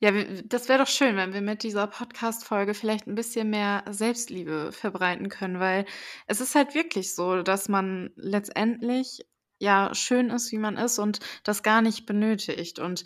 [0.03, 0.13] Ja,
[0.47, 5.29] das wäre doch schön, wenn wir mit dieser Podcast-Folge vielleicht ein bisschen mehr Selbstliebe verbreiten
[5.29, 5.85] können, weil
[6.27, 9.27] es ist halt wirklich so, dass man letztendlich
[9.61, 12.79] ja schön ist, wie man ist und das gar nicht benötigt.
[12.79, 13.05] Und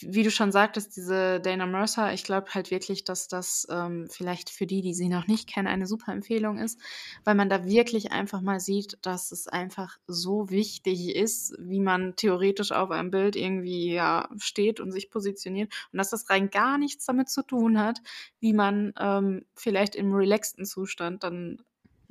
[0.00, 4.50] wie du schon sagtest, diese Dana Mercer, ich glaube halt wirklich, dass das ähm, vielleicht
[4.50, 6.78] für die, die sie noch nicht kennen, eine super Empfehlung ist,
[7.24, 12.14] weil man da wirklich einfach mal sieht, dass es einfach so wichtig ist, wie man
[12.14, 16.78] theoretisch auf einem Bild irgendwie ja steht und sich positioniert und dass das rein gar
[16.78, 18.00] nichts damit zu tun hat,
[18.38, 21.62] wie man ähm, vielleicht im relaxten Zustand dann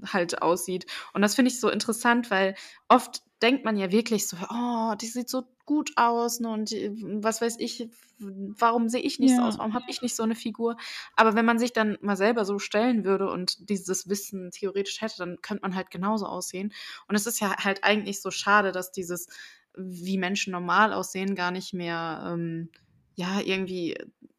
[0.06, 0.86] halt aussieht.
[1.14, 2.56] Und das finde ich so interessant, weil
[2.88, 6.92] oft denkt man ja wirklich so, oh, die sieht so gut aus ne, und die,
[7.22, 9.38] was weiß ich, warum sehe ich nicht ja.
[9.38, 10.78] so aus, warum habe ich nicht so eine Figur?
[11.16, 15.18] Aber wenn man sich dann mal selber so stellen würde und dieses Wissen theoretisch hätte,
[15.18, 16.74] dann könnte man halt genauso aussehen.
[17.08, 19.28] Und es ist ja halt eigentlich so schade, dass dieses,
[19.76, 22.70] wie Menschen normal aussehen, gar nicht mehr, ähm,
[23.16, 23.98] ja, irgendwie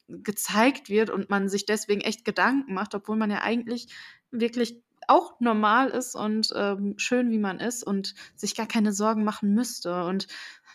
[0.09, 3.89] gezeigt wird und man sich deswegen echt Gedanken macht, obwohl man ja eigentlich
[4.31, 9.25] wirklich auch normal ist und ähm, schön, wie man ist und sich gar keine Sorgen
[9.25, 10.05] machen müsste.
[10.05, 10.29] Und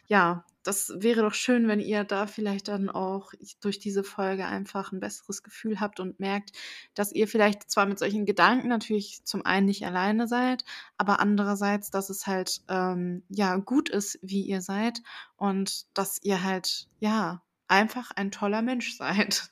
[0.08, 4.92] ja, das wäre doch schön, wenn ihr da vielleicht dann auch durch diese Folge einfach
[4.92, 6.52] ein besseres Gefühl habt und merkt,
[6.94, 10.64] dass ihr vielleicht zwar mit solchen Gedanken natürlich zum einen nicht alleine seid,
[10.98, 15.02] aber andererseits, dass es halt ähm, ja gut ist, wie ihr seid
[15.36, 19.50] und dass ihr halt ja einfach ein toller Mensch seid.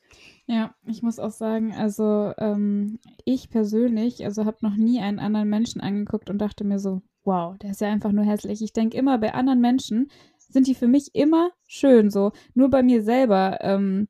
[0.51, 5.47] Ja, ich muss auch sagen, also ähm, ich persönlich, also habe noch nie einen anderen
[5.47, 8.63] Menschen angeguckt und dachte mir so, wow, der ist ja einfach nur hässlich.
[8.63, 10.09] Ich denke immer, bei anderen Menschen
[10.39, 12.31] sind die für mich immer schön so.
[12.55, 14.07] Nur bei mir selber ähm,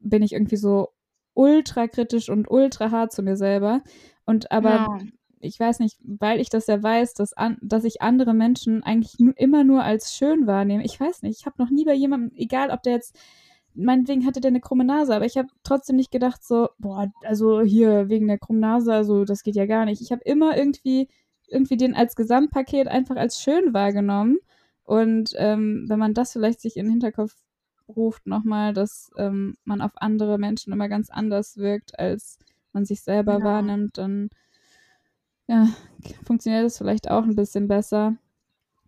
[0.00, 0.88] bin ich irgendwie so
[1.34, 3.82] ultra kritisch und ultra hart zu mir selber.
[4.24, 4.98] Und aber ja.
[5.40, 9.16] ich weiß nicht, weil ich das ja weiß, dass, an, dass ich andere Menschen eigentlich
[9.36, 10.86] immer nur als schön wahrnehme.
[10.86, 13.14] Ich weiß nicht, ich habe noch nie bei jemandem, egal ob der jetzt
[13.74, 17.62] meinetwegen hatte der eine krumme Nase, aber ich habe trotzdem nicht gedacht so, boah, also
[17.62, 20.02] hier wegen der krummen Nase, also das geht ja gar nicht.
[20.02, 21.08] Ich habe immer irgendwie,
[21.48, 24.38] irgendwie den als Gesamtpaket einfach als schön wahrgenommen.
[24.84, 27.34] Und ähm, wenn man das vielleicht sich in den Hinterkopf
[27.88, 32.38] ruft nochmal, dass ähm, man auf andere Menschen immer ganz anders wirkt, als
[32.72, 33.44] man sich selber ja.
[33.44, 34.30] wahrnimmt, dann
[35.46, 35.68] ja,
[36.24, 38.16] funktioniert das vielleicht auch ein bisschen besser.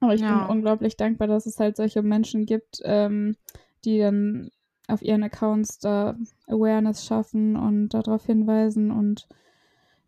[0.00, 0.46] Aber ich ja.
[0.46, 3.36] bin unglaublich dankbar, dass es halt solche Menschen gibt, ähm,
[3.84, 4.50] die dann
[4.88, 6.16] auf ihren Accounts da
[6.46, 9.26] Awareness schaffen und darauf hinweisen und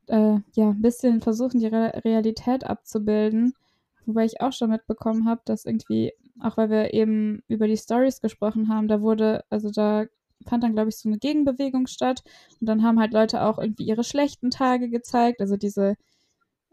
[0.09, 3.55] äh, ja, ein bisschen versuchen, die Re Realität abzubilden.
[4.07, 8.21] Wobei ich auch schon mitbekommen habe, dass irgendwie, auch weil wir eben über die Stories
[8.21, 10.07] gesprochen haben, da wurde, also da
[10.47, 12.23] fand dann, glaube ich, so eine Gegenbewegung statt.
[12.61, 15.97] Und dann haben halt Leute auch irgendwie ihre schlechten Tage gezeigt, also diese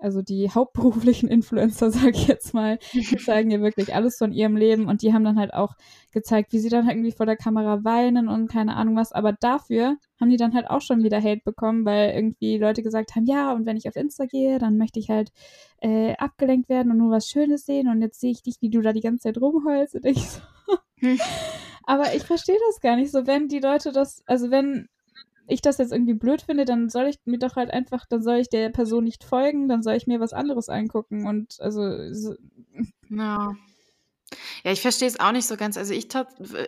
[0.04, 4.58] also die hauptberuflichen Influencer, sage ich jetzt mal, die zeigen ja wirklich alles von ihrem
[4.58, 5.76] Leben und die haben dann halt auch
[6.12, 9.12] gezeigt, wie sie dann halt irgendwie vor der Kamera weinen und keine Ahnung was.
[9.12, 13.16] Aber dafür haben die dann halt auch schon wieder Hate bekommen, weil irgendwie Leute gesagt
[13.16, 15.32] haben, ja, und wenn ich auf Insta gehe, dann möchte ich halt
[15.82, 18.82] äh, abgelenkt werden und nur was Schönes sehen und jetzt sehe ich dich, wie du
[18.82, 20.42] da die ganze Zeit rumheulst und ich so.
[21.00, 21.20] Hm.
[21.86, 24.88] Aber ich verstehe das gar nicht so, wenn die Leute das, also wenn
[25.48, 28.38] ich das jetzt irgendwie blöd finde, dann soll ich mir doch halt einfach, dann soll
[28.38, 32.14] ich der Person nicht folgen, dann soll ich mir was anderes angucken und also.
[32.14, 32.36] So.
[33.10, 33.54] Ja.
[34.64, 35.78] Ja, ich verstehe es auch nicht so ganz.
[35.78, 36.08] Also ich,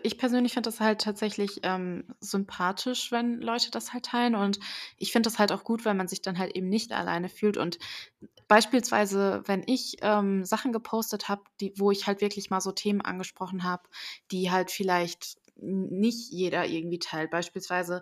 [0.03, 4.35] ich persönlich finde das halt tatsächlich ähm, sympathisch, wenn Leute das halt teilen.
[4.35, 4.59] Und
[4.97, 7.57] ich finde das halt auch gut, weil man sich dann halt eben nicht alleine fühlt.
[7.57, 7.79] Und
[8.47, 11.43] beispielsweise, wenn ich ähm, Sachen gepostet habe,
[11.77, 13.83] wo ich halt wirklich mal so Themen angesprochen habe,
[14.31, 17.31] die halt vielleicht nicht jeder irgendwie teilt.
[17.31, 18.01] Beispielsweise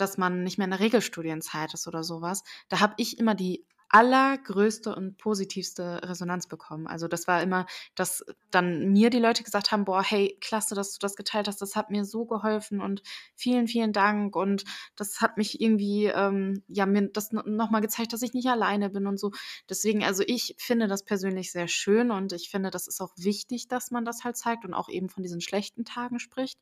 [0.00, 3.64] dass man nicht mehr in der Regelstudienzeit ist oder sowas, da habe ich immer die
[3.90, 6.86] allergrößte und positivste Resonanz bekommen.
[6.86, 10.92] Also das war immer, dass dann mir die Leute gesagt haben, boah, hey, klasse, dass
[10.92, 13.02] du das geteilt hast, das hat mir so geholfen und
[13.34, 18.22] vielen, vielen Dank und das hat mich irgendwie, ähm, ja, mir das nochmal gezeigt, dass
[18.22, 19.32] ich nicht alleine bin und so.
[19.68, 23.66] Deswegen, also ich finde das persönlich sehr schön und ich finde, das ist auch wichtig,
[23.66, 26.60] dass man das halt zeigt und auch eben von diesen schlechten Tagen spricht,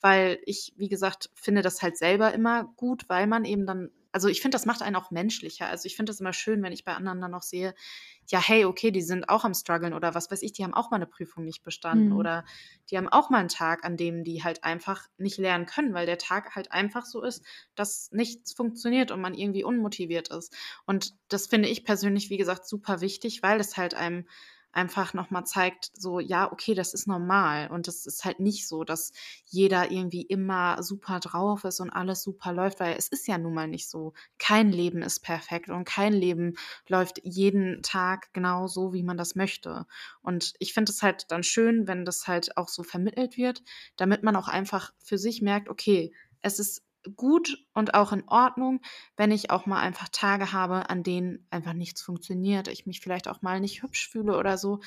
[0.00, 4.28] weil ich, wie gesagt, finde das halt selber immer gut, weil man eben dann also
[4.28, 5.66] ich finde, das macht einen auch menschlicher.
[5.66, 7.74] Also ich finde das immer schön, wenn ich bei anderen dann noch sehe,
[8.28, 10.92] ja, hey, okay, die sind auch am struggeln oder was weiß ich, die haben auch
[10.92, 12.16] mal eine Prüfung nicht bestanden mhm.
[12.16, 12.44] oder
[12.92, 16.06] die haben auch mal einen Tag, an dem die halt einfach nicht lernen können, weil
[16.06, 17.44] der Tag halt einfach so ist,
[17.74, 20.54] dass nichts funktioniert und man irgendwie unmotiviert ist.
[20.86, 24.28] Und das finde ich persönlich, wie gesagt, super wichtig, weil es halt einem
[24.74, 27.70] einfach nochmal zeigt, so, ja, okay, das ist normal.
[27.70, 29.12] Und es ist halt nicht so, dass
[29.44, 33.54] jeder irgendwie immer super drauf ist und alles super läuft, weil es ist ja nun
[33.54, 34.12] mal nicht so.
[34.38, 36.54] Kein Leben ist perfekt und kein Leben
[36.88, 39.86] läuft jeden Tag genau so, wie man das möchte.
[40.22, 43.62] Und ich finde es halt dann schön, wenn das halt auch so vermittelt wird,
[43.96, 46.82] damit man auch einfach für sich merkt, okay, es ist
[47.16, 48.80] gut und auch in Ordnung,
[49.16, 53.28] wenn ich auch mal einfach Tage habe, an denen einfach nichts funktioniert, ich mich vielleicht
[53.28, 54.80] auch mal nicht hübsch fühle oder so.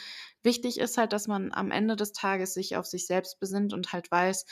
[0.44, 3.94] Wichtig ist halt, dass man am Ende des Tages sich auf sich selbst besinnt und
[3.94, 4.46] halt weiß,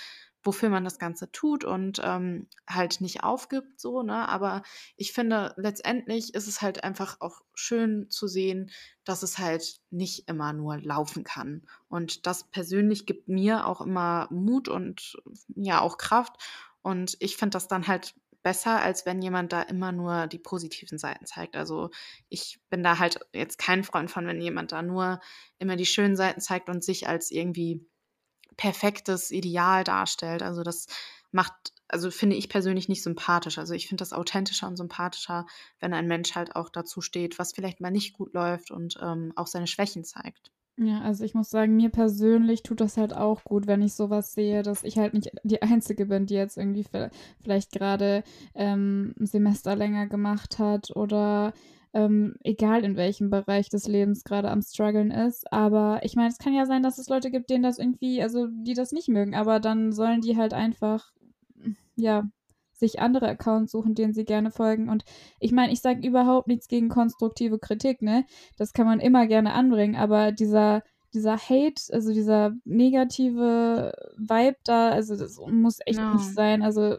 [0.45, 4.29] wofür man das Ganze tut und ähm, halt nicht aufgibt, so, ne?
[4.29, 4.61] Aber
[4.95, 8.69] ich finde, letztendlich ist es halt einfach auch schön zu sehen,
[9.03, 11.63] dass es halt nicht immer nur laufen kann.
[11.89, 15.17] Und das persönlich gibt mir auch immer Mut und
[15.55, 16.37] ja auch Kraft.
[16.85, 18.13] Und ich finde das dann halt
[18.43, 21.55] besser, als wenn jemand da immer nur die positiven Seiten zeigt.
[21.55, 21.89] Also
[22.29, 25.19] ich bin da halt jetzt kein Freund von, wenn jemand da nur
[25.57, 27.83] immer die schönen Seiten zeigt und sich als irgendwie
[28.55, 30.43] perfektes Ideal darstellt.
[30.43, 30.85] Also das
[31.31, 33.57] macht, also finde ich persönlich nicht sympathisch.
[33.57, 35.47] Also ich finde das authentischer und sympathischer,
[35.79, 39.33] wenn ein Mensch halt auch dazu steht, was vielleicht mal nicht gut läuft und ähm,
[39.35, 40.51] auch seine Schwächen zeigt.
[40.77, 44.33] Ja, also ich muss sagen, mir persönlich tut das halt auch gut, wenn ich sowas
[44.33, 46.85] sehe, dass ich halt nicht die Einzige bin, die jetzt irgendwie
[47.41, 48.23] vielleicht gerade
[48.55, 51.53] ähm, ein Semester länger gemacht hat oder
[51.93, 55.49] ähm, egal in welchem Bereich des Lebens gerade am struggeln ist.
[55.53, 58.47] Aber ich meine, es kann ja sein, dass es Leute gibt, denen das irgendwie, also
[58.47, 61.13] die das nicht mögen, aber dann sollen die halt einfach,
[61.95, 62.27] ja,
[62.77, 64.89] sich andere Accounts suchen, denen sie gerne folgen.
[64.89, 65.03] Und
[65.39, 68.25] ich meine, ich sage überhaupt nichts gegen konstruktive Kritik, ne?
[68.57, 74.89] Das kann man immer gerne anbringen, aber dieser, dieser Hate, also dieser negative Vibe da,
[74.89, 76.13] also das muss echt no.
[76.13, 76.61] nicht sein.
[76.61, 76.97] Also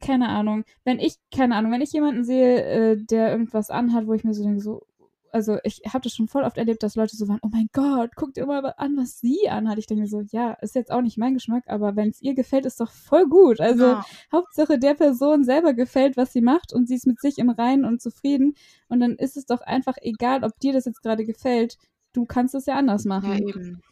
[0.00, 4.14] keine Ahnung, wenn ich, keine Ahnung, wenn ich jemanden sehe, äh, der irgendwas anhat, wo
[4.14, 4.86] ich mir so denke, so,
[5.32, 8.10] also ich habe das schon voll oft erlebt, dass Leute so waren, oh mein Gott,
[8.16, 9.78] guck dir mal an, was sie anhat.
[9.78, 12.34] Ich denke mir so, ja, ist jetzt auch nicht mein Geschmack, aber wenn es ihr
[12.34, 13.60] gefällt, ist doch voll gut.
[13.60, 14.04] Also ja.
[14.32, 17.84] Hauptsache der Person selber gefällt, was sie macht und sie ist mit sich im Reinen
[17.84, 18.54] und zufrieden.
[18.88, 21.78] Und dann ist es doch einfach egal, ob dir das jetzt gerade gefällt.
[22.12, 23.32] Du kannst es ja anders machen.
[23.32, 23.82] Ja, eben.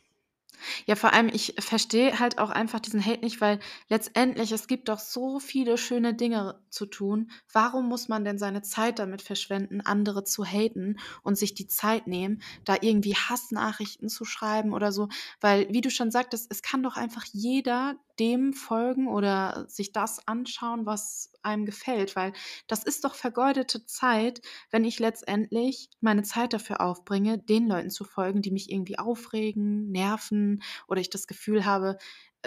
[0.87, 4.89] Ja, vor allem, ich verstehe halt auch einfach diesen Hate nicht, weil letztendlich es gibt
[4.89, 7.31] doch so viele schöne Dinge zu tun.
[7.53, 12.07] Warum muss man denn seine Zeit damit verschwenden, andere zu haten und sich die Zeit
[12.07, 15.09] nehmen, da irgendwie Hassnachrichten zu schreiben oder so?
[15.41, 20.27] Weil, wie du schon sagtest, es kann doch einfach jeder dem folgen oder sich das
[20.27, 22.33] anschauen, was einem gefällt, weil
[22.67, 28.05] das ist doch vergeudete Zeit, wenn ich letztendlich meine Zeit dafür aufbringe, den Leuten zu
[28.05, 31.97] folgen, die mich irgendwie aufregen, nerven oder ich das Gefühl habe,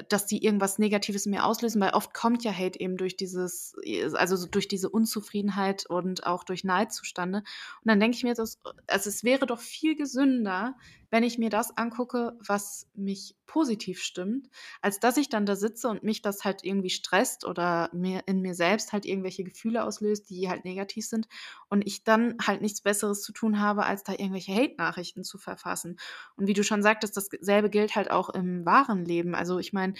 [0.08, 3.76] dass die irgendwas Negatives in mir auslösen, weil oft kommt ja Hate eben durch dieses,
[4.14, 7.40] also durch diese Unzufriedenheit und auch durch Neid zustande.
[7.40, 7.46] Und
[7.86, 10.76] dann denke ich mir, das, also es wäre doch viel gesünder,
[11.12, 14.48] wenn ich mir das angucke, was mich positiv stimmt,
[14.82, 18.42] als dass ich dann da sitze und mich das halt irgendwie stresst oder mir in
[18.42, 21.28] mir selbst halt irgendwelche Gefühle auslöst, die halt negativ sind
[21.68, 25.98] und ich dann halt nichts Besseres zu tun habe, als da irgendwelche Hate-Nachrichten zu verfassen.
[26.36, 29.34] Und wie du schon sagtest, dasselbe gilt halt auch im wahren Leben.
[29.34, 29.96] Also ich meine,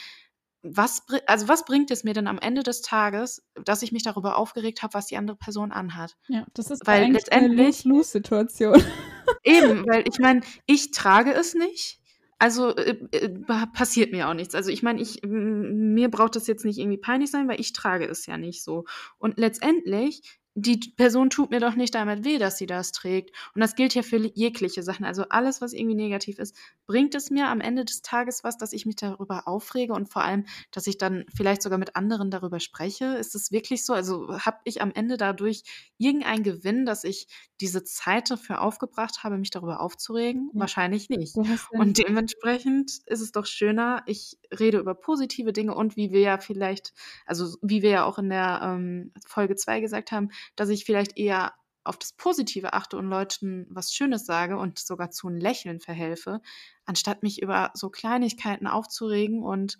[0.62, 4.38] was, also was bringt es mir denn am Ende des Tages, dass ich mich darüber
[4.38, 6.18] aufgeregt habe, was die andere Person anhat?
[6.28, 8.84] Ja, das ist weil letztendlich eine Lose-Situation.
[9.44, 12.00] Eben, weil ich meine, ich trage es nicht.
[12.40, 13.30] Also äh, äh,
[13.74, 14.56] passiert mir auch nichts.
[14.56, 18.06] Also ich meine, ich mir braucht das jetzt nicht irgendwie peinlich sein, weil ich trage
[18.06, 18.86] es ja nicht so.
[19.18, 23.36] Und letztendlich die Person tut mir doch nicht damit weh, dass sie das trägt.
[23.54, 25.06] Und das gilt ja für jegliche Sachen.
[25.06, 26.56] Also alles, was irgendwie negativ ist,
[26.86, 30.24] bringt es mir am Ende des Tages was, dass ich mich darüber aufrege und vor
[30.24, 33.16] allem, dass ich dann vielleicht sogar mit anderen darüber spreche.
[33.16, 33.94] Ist es wirklich so?
[33.94, 35.64] Also habe ich am Ende dadurch
[35.98, 37.28] irgendeinen Gewinn, dass ich
[37.62, 40.50] diese Zeit dafür aufgebracht habe, mich darüber aufzuregen?
[40.54, 40.62] Ja.
[40.62, 41.36] Wahrscheinlich nicht.
[41.72, 46.38] Und dementsprechend ist es doch schöner, ich rede über positive Dinge und wie wir ja
[46.38, 46.94] vielleicht,
[47.26, 51.18] also wie wir ja auch in der ähm, Folge 2 gesagt haben, dass ich vielleicht
[51.18, 55.80] eher auf das Positive achte und Leuten was Schönes sage und sogar zu einem Lächeln
[55.80, 56.42] verhelfe,
[56.86, 59.78] anstatt mich über so Kleinigkeiten aufzuregen und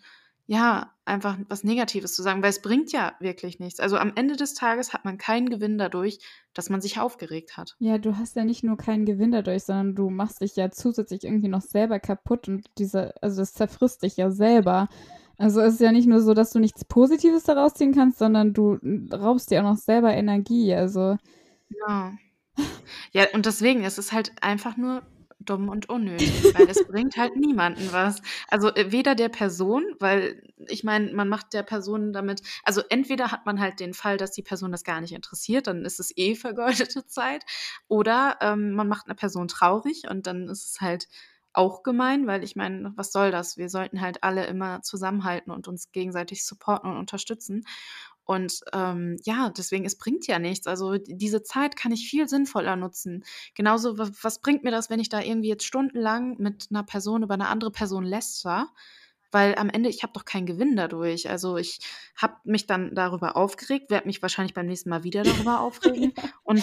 [0.50, 3.80] ja, einfach was Negatives zu sagen, weil es bringt ja wirklich nichts.
[3.80, 6.18] Also am Ende des Tages hat man keinen Gewinn dadurch,
[6.56, 7.76] dass man sich aufgeregt hat.
[7.78, 11.24] Ja, du hast ja nicht nur keinen Gewinn dadurch, sondern du machst dich ja zusätzlich
[11.24, 14.90] irgendwie noch selber kaputt und diese, also das zerfrisst dich ja selber.
[15.40, 18.54] Also es ist ja nicht nur so, dass du nichts Positives daraus ziehen kannst, sondern
[18.54, 18.78] du
[19.12, 20.76] raubst dir auch noch selber Energie.
[20.76, 21.18] Also.
[21.88, 22.14] Ja.
[23.14, 25.02] Ja, und deswegen ist es halt einfach nur
[25.40, 28.22] dumm und unnötig, weil es bringt halt niemanden was.
[28.50, 33.32] Also äh, weder der Person, weil ich meine, man macht der Person damit, also entweder
[33.32, 36.12] hat man halt den Fall, dass die Person das gar nicht interessiert, dann ist es
[36.18, 37.46] eh vergeudete Zeit,
[37.88, 41.08] oder ähm, man macht eine Person traurig und dann ist es halt
[41.60, 43.58] auch gemein, weil ich meine, was soll das?
[43.58, 47.66] Wir sollten halt alle immer zusammenhalten und uns gegenseitig supporten und unterstützen.
[48.24, 50.68] Und ähm, ja, deswegen, es bringt ja nichts.
[50.68, 53.26] Also diese Zeit kann ich viel sinnvoller nutzen.
[53.56, 57.34] Genauso, was, bringt mir das, wenn ich da irgendwie jetzt stundenlang mit einer Person über
[57.34, 58.70] eine andere Person läster?
[59.32, 61.30] Weil am Ende, ich habe doch keinen Gewinn dadurch.
[61.30, 61.80] Also ich
[62.16, 66.14] habe mich dann darüber aufgeregt, werde mich wahrscheinlich beim nächsten Mal wieder darüber aufregen.
[66.44, 66.58] Und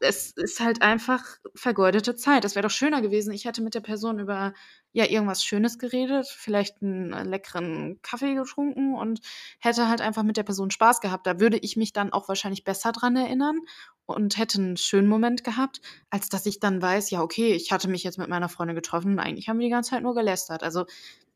[0.00, 2.44] es ist halt einfach vergeudete Zeit.
[2.44, 4.54] Es wäre doch schöner gewesen, ich hätte mit der Person über
[4.92, 9.20] ja irgendwas Schönes geredet, vielleicht einen äh, leckeren Kaffee getrunken und
[9.60, 11.26] hätte halt einfach mit der Person Spaß gehabt.
[11.26, 13.60] Da würde ich mich dann auch wahrscheinlich besser dran erinnern
[14.06, 17.88] und hätte einen schönen Moment gehabt, als dass ich dann weiß, ja, okay, ich hatte
[17.88, 20.62] mich jetzt mit meiner Freundin getroffen und eigentlich haben wir die ganze Zeit nur gelästert.
[20.62, 20.86] Also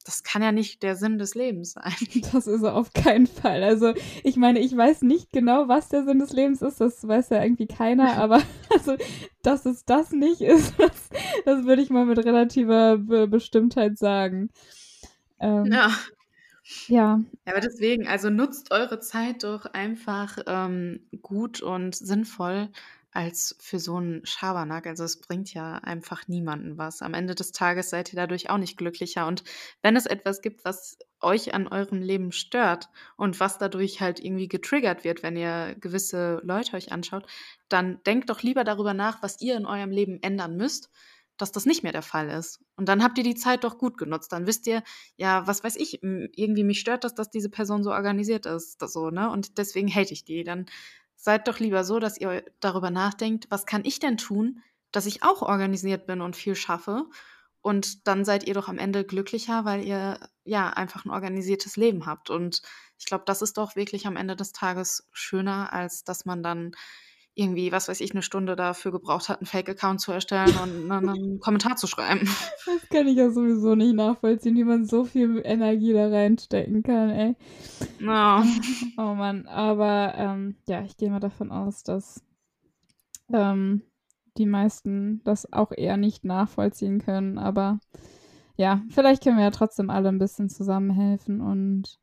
[0.04, 1.92] das kann ja nicht der Sinn des Lebens sein.
[2.32, 3.62] Das ist auf keinen Fall.
[3.62, 6.80] Also ich meine, ich weiß nicht genau, was der Sinn des Lebens ist.
[6.80, 8.16] Das weiß ja irgendwie keiner.
[8.16, 8.96] Aber also,
[9.42, 11.10] dass es das nicht ist, das,
[11.44, 14.50] das würde ich mal mit relativer Be Bestimmtheit sagen.
[15.40, 15.90] Ähm, ja.
[16.86, 17.20] Ja.
[17.44, 22.68] Aber deswegen, also nutzt eure Zeit doch einfach ähm, gut und sinnvoll
[23.12, 24.86] als für so einen Schabernack.
[24.86, 27.02] Also es bringt ja einfach niemanden was.
[27.02, 29.26] Am Ende des Tages seid ihr dadurch auch nicht glücklicher.
[29.26, 29.44] Und
[29.82, 34.48] wenn es etwas gibt, was euch an eurem Leben stört und was dadurch halt irgendwie
[34.48, 37.26] getriggert wird, wenn ihr gewisse Leute euch anschaut,
[37.68, 40.90] dann denkt doch lieber darüber nach, was ihr in eurem Leben ändern müsst,
[41.36, 42.60] dass das nicht mehr der Fall ist.
[42.76, 44.32] Und dann habt ihr die Zeit doch gut genutzt.
[44.32, 44.82] Dann wisst ihr,
[45.16, 49.10] ja, was weiß ich, irgendwie mich stört das, dass diese Person so organisiert ist, so,
[49.10, 49.30] ne?
[49.30, 50.44] Und deswegen hate ich die.
[50.44, 50.66] Dann
[51.22, 54.60] seid doch lieber so, dass ihr darüber nachdenkt, was kann ich denn tun,
[54.90, 57.06] dass ich auch organisiert bin und viel schaffe.
[57.60, 62.06] Und dann seid ihr doch am Ende glücklicher, weil ihr ja einfach ein organisiertes Leben
[62.06, 62.28] habt.
[62.28, 62.62] Und
[62.98, 66.72] ich glaube, das ist doch wirklich am Ende des Tages schöner, als dass man dann
[67.34, 71.40] irgendwie, was weiß ich, eine Stunde dafür gebraucht hat, einen Fake-Account zu erstellen und einen
[71.40, 72.28] Kommentar zu schreiben.
[72.66, 77.10] Das kann ich ja sowieso nicht nachvollziehen, wie man so viel Energie da reinstecken kann,
[77.10, 77.36] ey.
[77.98, 78.42] No.
[78.98, 82.22] Oh Mann, aber ähm, ja, ich gehe mal davon aus, dass
[83.32, 83.82] ähm,
[84.36, 87.80] die meisten das auch eher nicht nachvollziehen können, aber
[88.56, 91.98] ja, vielleicht können wir ja trotzdem alle ein bisschen zusammenhelfen und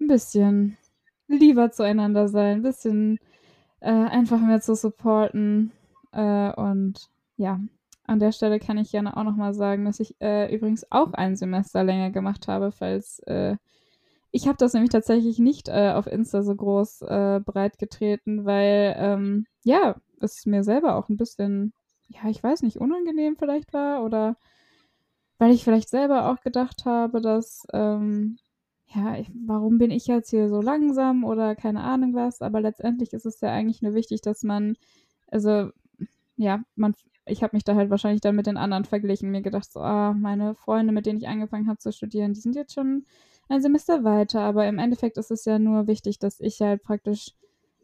[0.00, 0.76] ein bisschen
[1.26, 3.18] lieber zueinander sein, ein bisschen
[3.80, 5.72] äh, einfach mehr zu supporten.
[6.12, 7.60] Äh, und ja,
[8.04, 11.36] an der Stelle kann ich gerne auch nochmal sagen, dass ich äh, übrigens auch ein
[11.36, 13.56] Semester länger gemacht habe, falls äh,
[14.30, 18.94] ich habe das nämlich tatsächlich nicht äh, auf Insta so groß äh, breit getreten, weil
[18.98, 21.72] ähm, ja, es mir selber auch ein bisschen,
[22.08, 24.36] ja, ich weiß nicht, unangenehm vielleicht war oder
[25.38, 28.38] weil ich vielleicht selber auch gedacht habe, dass ähm,
[28.94, 29.16] ja,
[29.46, 33.40] warum bin ich jetzt hier so langsam oder keine Ahnung was, aber letztendlich ist es
[33.40, 34.76] ja eigentlich nur wichtig, dass man,
[35.30, 35.70] also,
[36.36, 36.94] ja, man,
[37.26, 40.14] ich habe mich da halt wahrscheinlich dann mit den anderen verglichen, mir gedacht, so, ah,
[40.14, 43.04] meine Freunde, mit denen ich angefangen habe zu studieren, die sind jetzt schon
[43.48, 47.34] ein Semester weiter, aber im Endeffekt ist es ja nur wichtig, dass ich halt praktisch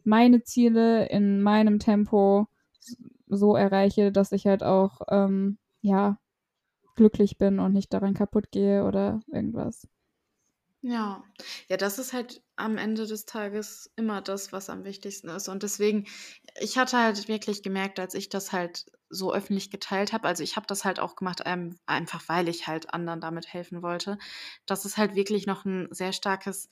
[0.03, 2.47] meine Ziele in meinem Tempo
[3.27, 6.19] so erreiche, dass ich halt auch, ähm, ja,
[6.95, 9.87] glücklich bin und nicht daran kaputt gehe oder irgendwas.
[10.87, 11.23] Ja.
[11.67, 15.47] Ja, das ist halt am Ende des Tages immer das, was am wichtigsten ist.
[15.47, 16.05] Und deswegen,
[16.59, 20.55] ich hatte halt wirklich gemerkt, als ich das halt so öffentlich geteilt habe, also ich
[20.57, 24.19] habe das halt auch gemacht, ähm, einfach weil ich halt anderen damit helfen wollte,
[24.67, 26.69] dass es halt wirklich noch ein sehr starkes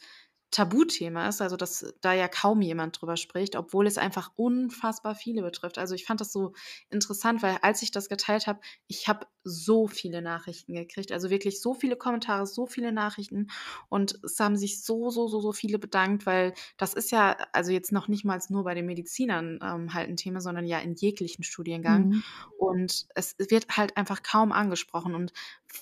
[0.53, 5.41] Tabuthema ist, also dass da ja kaum jemand drüber spricht, obwohl es einfach unfassbar viele
[5.41, 5.79] betrifft.
[5.79, 6.53] Also ich fand das so
[6.91, 11.59] interessant, weil als ich das geteilt habe, ich habe so viele Nachrichten gekriegt, also wirklich
[11.59, 13.47] so viele Kommentare, so viele Nachrichten
[13.89, 17.71] und es haben sich so, so, so, so viele bedankt, weil das ist ja also
[17.71, 20.93] jetzt noch nicht mal nur bei den Medizinern ähm, halt ein Thema, sondern ja in
[20.93, 22.23] jeglichen Studiengang mhm.
[22.57, 25.33] und es wird halt einfach kaum angesprochen und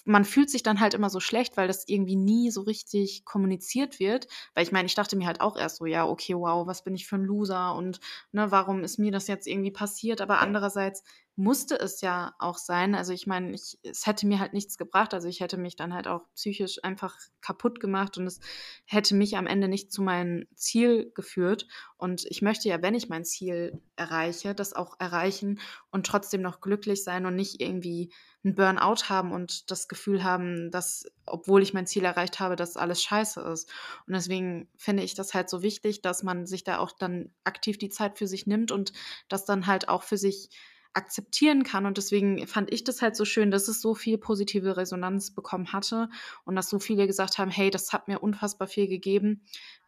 [0.06, 4.00] man fühlt sich dann halt immer so schlecht, weil das irgendwie nie so richtig kommuniziert
[4.00, 4.28] wird.
[4.54, 6.96] Weil ich meine, ich dachte mir halt auch erst so, ja, okay, wow, was bin
[6.96, 8.00] ich für ein Loser und
[8.32, 10.22] ne, warum ist mir das jetzt irgendwie passiert?
[10.22, 11.04] Aber andererseits
[11.36, 12.94] musste es ja auch sein.
[12.94, 15.14] Also ich meine, ich, es hätte mir halt nichts gebracht.
[15.14, 18.40] Also ich hätte mich dann halt auch psychisch einfach kaputt gemacht und es
[18.86, 21.68] hätte mich am Ende nicht zu meinem Ziel geführt.
[21.98, 25.60] Und ich möchte ja, wenn ich mein Ziel erreiche, das auch erreichen
[25.90, 28.12] und trotzdem noch glücklich sein und nicht irgendwie
[28.44, 32.76] ein Burnout haben und das Gefühl haben, dass, obwohl ich mein Ziel erreicht habe, dass
[32.76, 33.72] alles scheiße ist.
[34.08, 37.78] Und deswegen finde ich das halt so wichtig, dass man sich da auch dann aktiv
[37.78, 38.94] die Zeit für sich nimmt und
[39.30, 40.50] das dann halt auch für sich
[40.94, 41.86] akzeptieren kann.
[41.86, 45.74] Und deswegen fand ich das halt so schön, dass es so viel positive Resonanz bekommen
[45.74, 46.10] hatte
[46.46, 49.44] und dass so viele gesagt haben, hey, das hat mir unfassbar viel gegeben,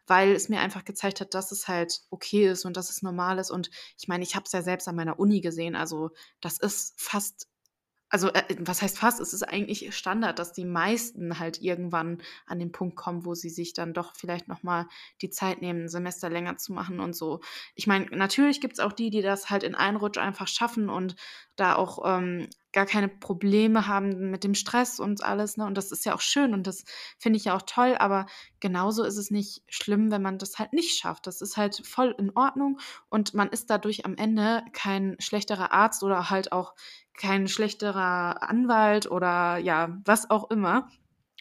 [0.06, 3.38] weil es mir einfach gezeigt hat, dass es halt okay ist und dass es normal
[3.38, 3.50] ist.
[3.50, 5.76] Und ich meine, ich habe es ja selbst an meiner Uni gesehen.
[5.76, 7.48] Also das ist fast
[8.14, 12.60] also äh, was heißt fast, es ist eigentlich Standard, dass die meisten halt irgendwann an
[12.60, 14.86] den Punkt kommen, wo sie sich dann doch vielleicht nochmal
[15.20, 17.40] die Zeit nehmen, ein Semester länger zu machen und so.
[17.74, 20.90] Ich meine, natürlich gibt es auch die, die das halt in einen Rutsch einfach schaffen
[20.90, 21.16] und
[21.56, 25.56] da auch ähm, gar keine Probleme haben mit dem Stress und alles.
[25.56, 25.64] Ne?
[25.64, 26.84] Und das ist ja auch schön und das
[27.18, 27.96] finde ich ja auch toll.
[27.98, 28.26] Aber
[28.60, 31.26] genauso ist es nicht schlimm, wenn man das halt nicht schafft.
[31.26, 36.02] Das ist halt voll in Ordnung und man ist dadurch am Ende kein schlechterer Arzt
[36.02, 36.74] oder halt auch
[37.16, 40.88] kein schlechterer Anwalt oder ja, was auch immer.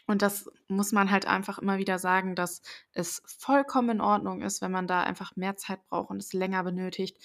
[0.06, 2.62] Und das muss man halt einfach immer wieder sagen, dass
[2.92, 6.64] es vollkommen in Ordnung ist, wenn man da einfach mehr Zeit braucht und es länger
[6.64, 7.18] benötigt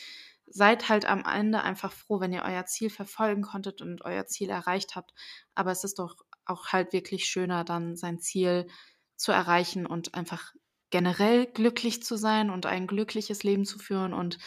[0.50, 4.50] seid halt am Ende einfach froh, wenn ihr euer Ziel verfolgen konntet und euer Ziel
[4.50, 5.12] erreicht habt.
[5.54, 8.66] Aber es ist doch auch halt wirklich schöner, dann sein Ziel
[9.16, 10.54] zu erreichen und einfach
[10.90, 14.38] generell glücklich zu sein und ein glückliches Leben zu führen und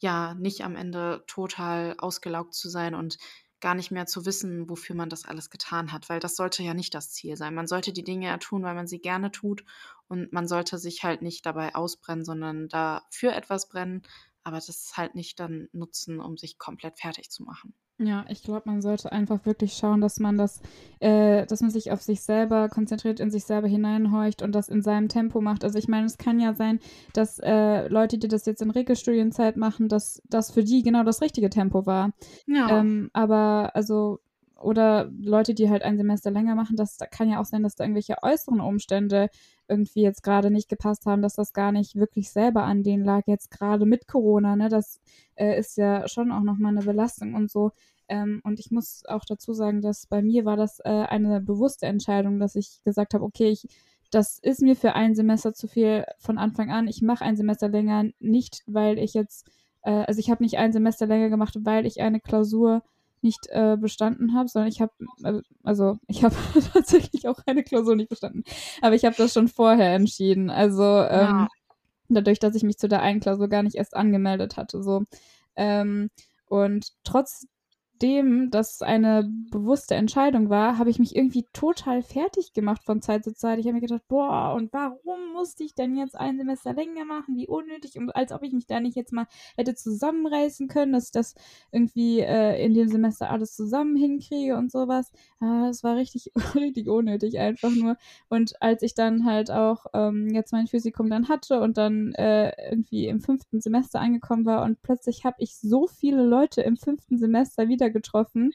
[0.00, 3.18] ja, nicht am Ende total ausgelaugt zu sein und
[3.60, 6.74] gar nicht mehr zu wissen, wofür man das alles getan hat, weil das sollte ja
[6.74, 7.54] nicht das Ziel sein.
[7.54, 9.64] Man sollte die Dinge ja tun, weil man sie gerne tut
[10.08, 14.02] und man sollte sich halt nicht dabei ausbrennen, sondern dafür etwas brennen,
[14.42, 17.74] aber das halt nicht dann nutzen, um sich komplett fertig zu machen.
[18.02, 20.62] Ja, ich glaube, man sollte einfach wirklich schauen, dass man das,
[21.00, 24.80] äh, dass man sich auf sich selber konzentriert, in sich selber hineinhorcht und das in
[24.80, 25.64] seinem Tempo macht.
[25.64, 26.80] Also ich meine, es kann ja sein,
[27.12, 31.20] dass äh, Leute, die das jetzt in Regelstudienzeit machen, dass das für die genau das
[31.20, 32.12] richtige Tempo war.
[32.46, 32.80] Ja.
[32.80, 34.20] Ähm, aber also
[34.60, 37.84] oder Leute, die halt ein Semester länger machen, das kann ja auch sein, dass da
[37.84, 39.30] irgendwelche äußeren Umstände
[39.68, 43.22] irgendwie jetzt gerade nicht gepasst haben, dass das gar nicht wirklich selber an denen lag,
[43.26, 44.68] jetzt gerade mit Corona, ne?
[44.68, 45.00] Das
[45.36, 47.72] äh, ist ja schon auch nochmal eine Belastung und so.
[48.08, 51.86] Ähm, und ich muss auch dazu sagen, dass bei mir war das äh, eine bewusste
[51.86, 53.68] Entscheidung, dass ich gesagt habe, okay, ich,
[54.10, 56.88] das ist mir für ein Semester zu viel von Anfang an.
[56.88, 59.48] Ich mache ein Semester länger, nicht weil ich jetzt,
[59.82, 62.82] äh, also ich habe nicht ein Semester länger gemacht, weil ich eine Klausur
[63.22, 64.92] nicht äh, bestanden habe, sondern ich habe,
[65.24, 66.34] äh, also ich habe
[66.72, 68.44] tatsächlich auch eine Klausur nicht bestanden.
[68.80, 70.50] Aber ich habe das schon vorher entschieden.
[70.50, 71.48] Also ähm, ja.
[72.08, 74.82] dadurch, dass ich mich zu der einen Klausur gar nicht erst angemeldet hatte.
[74.82, 75.04] So.
[75.56, 76.10] Ähm,
[76.46, 77.46] und trotz
[78.00, 83.24] nachdem das eine bewusste Entscheidung war, habe ich mich irgendwie total fertig gemacht von Zeit
[83.24, 83.58] zu Zeit.
[83.58, 87.36] Ich habe mir gedacht, boah, und warum musste ich denn jetzt ein Semester länger machen?
[87.36, 87.98] Wie unnötig.
[87.98, 91.34] Und als ob ich mich da nicht jetzt mal hätte zusammenreißen können, dass ich das
[91.72, 95.12] irgendwie äh, in dem Semester alles zusammen hinkriege und sowas.
[95.38, 97.98] Ah, das war richtig, richtig unnötig einfach nur.
[98.30, 102.52] Und als ich dann halt auch ähm, jetzt mein Physikum dann hatte und dann äh,
[102.70, 107.18] irgendwie im fünften Semester angekommen war und plötzlich habe ich so viele Leute im fünften
[107.18, 108.52] Semester wieder getroffen.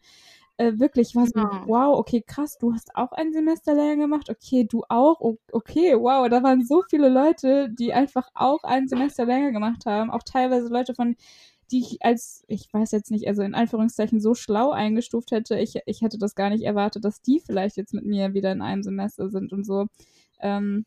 [0.58, 1.64] Äh, wirklich, war so, ja.
[1.66, 5.20] wow, okay, krass, du hast auch ein Semester länger gemacht, okay, du auch,
[5.52, 10.10] okay, wow, da waren so viele Leute, die einfach auch ein Semester länger gemacht haben,
[10.10, 11.18] auch teilweise Leute von,
[11.72, 15.80] die ich als, ich weiß jetzt nicht, also in Anführungszeichen so schlau eingestuft hätte, ich,
[15.86, 18.84] ich hätte das gar nicht erwartet, dass die vielleicht jetzt mit mir wieder in einem
[18.84, 19.88] Semester sind und so.
[20.40, 20.86] Ähm,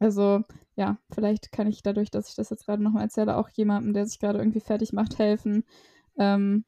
[0.00, 0.42] also,
[0.76, 4.06] ja, vielleicht kann ich dadurch, dass ich das jetzt gerade nochmal erzähle, auch jemandem, der
[4.06, 5.64] sich gerade irgendwie fertig macht, helfen.
[6.18, 6.64] Ähm,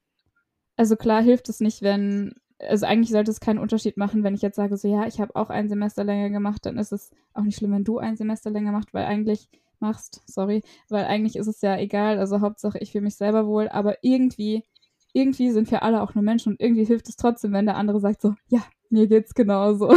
[0.77, 4.43] also klar hilft es nicht, wenn, also eigentlich sollte es keinen Unterschied machen, wenn ich
[4.43, 7.43] jetzt sage, so ja, ich habe auch ein Semester länger gemacht, dann ist es auch
[7.43, 9.49] nicht schlimm, wenn du ein Semester länger machst, weil eigentlich
[9.81, 13.69] machst, sorry, weil eigentlich ist es ja egal, also Hauptsache ich fühle mich selber wohl,
[13.69, 14.65] aber irgendwie,
[15.13, 18.01] irgendwie sind wir alle auch nur Menschen und irgendwie hilft es trotzdem, wenn der andere
[18.01, 19.95] sagt so, ja, mir geht's genauso.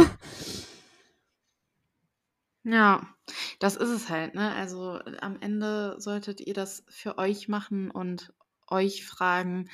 [2.62, 3.06] Ja,
[3.58, 4.52] das ist es halt, ne?
[4.52, 8.34] Also am Ende solltet ihr das für euch machen und
[8.68, 9.70] euch fragen,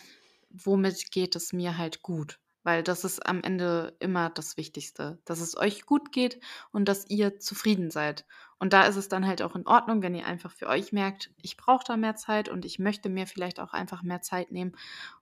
[0.65, 2.39] womit geht es mir halt gut?
[2.63, 6.41] Weil das ist am Ende immer das Wichtigste, dass es euch gut geht
[6.73, 8.27] und dass ihr zufrieden seid.
[8.59, 11.31] Und da ist es dann halt auch in Ordnung, wenn ihr einfach für euch merkt,
[11.41, 14.73] ich brauche da mehr Zeit und ich möchte mir vielleicht auch einfach mehr Zeit nehmen.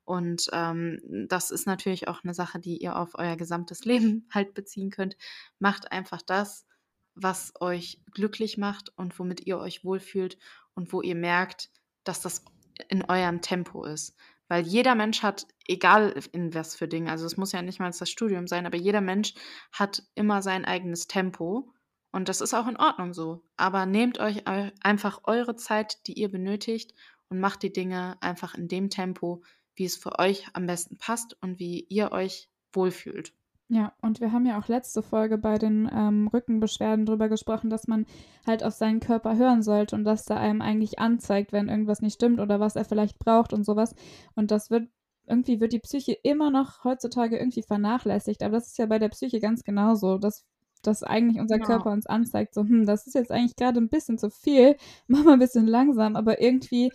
[0.05, 4.55] Und ähm, das ist natürlich auch eine Sache, die ihr auf euer gesamtes Leben halt
[4.55, 5.17] beziehen könnt.
[5.59, 6.67] Macht einfach das,
[7.15, 10.39] was euch glücklich macht und womit ihr euch wohlfühlt
[10.75, 11.71] und wo ihr merkt,
[12.05, 12.43] dass das
[12.89, 14.17] in eurem Tempo ist.
[14.49, 17.91] Weil jeder Mensch hat, egal in was für Dinge, also es muss ja nicht mal
[17.91, 19.35] das Studium sein, aber jeder Mensch
[19.73, 21.73] hat immer sein eigenes Tempo.
[22.13, 23.43] Und das ist auch in Ordnung so.
[23.57, 26.95] Aber nehmt euch einfach eure Zeit, die ihr benötigt
[27.29, 29.43] und macht die Dinge einfach in dem Tempo,
[29.75, 33.33] wie es für euch am besten passt und wie ihr euch wohlfühlt.
[33.69, 37.87] Ja, und wir haben ja auch letzte Folge bei den ähm, Rückenbeschwerden darüber gesprochen, dass
[37.87, 38.05] man
[38.47, 42.15] halt auf seinen Körper hören sollte und dass er einem eigentlich anzeigt, wenn irgendwas nicht
[42.15, 43.95] stimmt oder was er vielleicht braucht und sowas.
[44.35, 44.89] Und das wird
[45.27, 48.43] irgendwie wird die Psyche immer noch heutzutage irgendwie vernachlässigt.
[48.43, 50.45] Aber das ist ja bei der Psyche ganz genauso, dass,
[50.83, 51.65] dass eigentlich unser ja.
[51.65, 55.25] Körper uns anzeigt, so, hm, das ist jetzt eigentlich gerade ein bisschen zu viel, mach
[55.25, 56.93] mal ein bisschen langsam, aber irgendwie,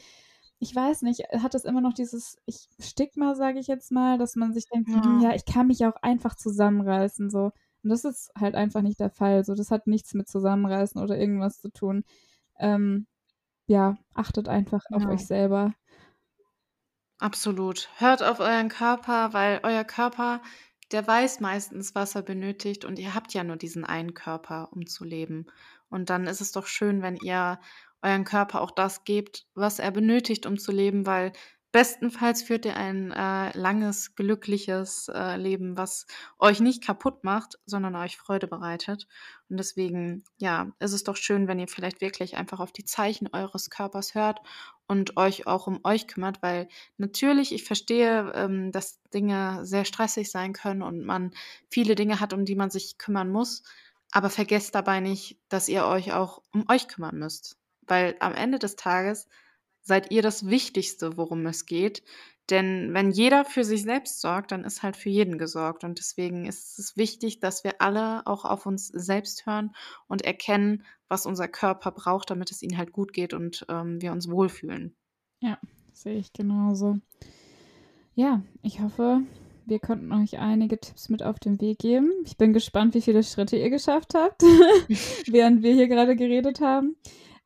[0.60, 4.36] ich weiß nicht, hat es immer noch dieses ich, Stigma, sage ich jetzt mal, dass
[4.36, 5.04] man sich denkt, ja.
[5.04, 7.52] Hm, ja, ich kann mich auch einfach zusammenreißen, so.
[7.82, 9.46] Und das ist halt einfach nicht der Fall.
[9.46, 12.04] So, das hat nichts mit Zusammenreißen oder irgendwas zu tun.
[12.60, 13.08] Ähm,
[13.68, 15.74] ja, achtet einfach auf euch selber.
[17.20, 17.90] Absolut.
[17.98, 20.42] Hört auf euren Körper, weil euer Körper,
[20.92, 24.88] der weiß meistens, was er benötigt und ihr habt ja nur diesen einen Körper, um
[24.88, 25.46] zu leben.
[25.90, 27.60] Und dann ist es doch schön, wenn ihr
[28.02, 31.34] euren Körper auch das gebt, was er benötigt, um zu leben, weil
[31.72, 36.08] Bestenfalls führt ihr ein äh, langes, glückliches äh, Leben, was
[36.40, 39.08] euch nicht kaputt macht, sondern euch Freude bereitet.
[39.50, 43.30] Und deswegen, ja, ist es doch schön, wenn ihr vielleicht wirklich einfach auf die Zeichen
[43.34, 44.40] eures Körpers hört
[44.88, 50.32] und euch auch um euch kümmert, weil natürlich, ich verstehe, ähm, dass Dinge sehr stressig
[50.32, 51.36] sein können und man
[51.70, 53.62] viele Dinge hat, um die man sich kümmern muss.
[54.12, 57.59] Aber vergesst dabei nicht, dass ihr euch auch um euch kümmern müsst.
[57.90, 59.28] Weil am Ende des Tages
[59.82, 62.04] seid ihr das Wichtigste, worum es geht.
[62.50, 65.84] Denn wenn jeder für sich selbst sorgt, dann ist halt für jeden gesorgt.
[65.84, 69.76] Und deswegen ist es wichtig, dass wir alle auch auf uns selbst hören
[70.08, 74.12] und erkennen, was unser Körper braucht, damit es ihnen halt gut geht und ähm, wir
[74.12, 74.96] uns wohlfühlen.
[75.42, 75.60] Ja,
[75.94, 76.98] sehe ich genauso.
[78.16, 79.22] Ja, ich hoffe,
[79.66, 82.12] wir konnten euch einige Tipps mit auf den Weg geben.
[82.26, 84.42] Ich bin gespannt, wie viele Schritte ihr geschafft habt,
[85.28, 86.96] während wir hier gerade geredet haben.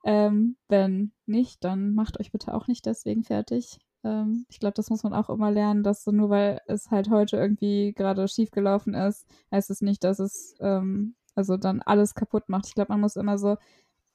[0.04, 3.80] Ähm, wenn nicht, dann macht euch bitte auch nicht deswegen fertig.
[4.04, 7.10] Ähm, ich glaube, das muss man auch immer lernen, dass so nur weil es halt
[7.10, 12.16] heute irgendwie gerade schief gelaufen ist, heißt es nicht, dass es ähm, also dann alles
[12.16, 12.68] kaputt macht.
[12.68, 13.58] Ich glaube, man muss immer so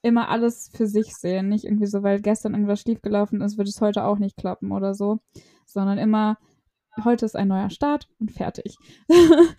[0.02, 1.48] immer alles für sich sehen.
[1.48, 4.72] Nicht irgendwie so, weil gestern irgendwas schief gelaufen ist, wird es heute auch nicht klappen
[4.72, 5.20] oder so.
[5.66, 6.38] Sondern immer,
[7.04, 8.76] heute ist ein neuer Start und fertig.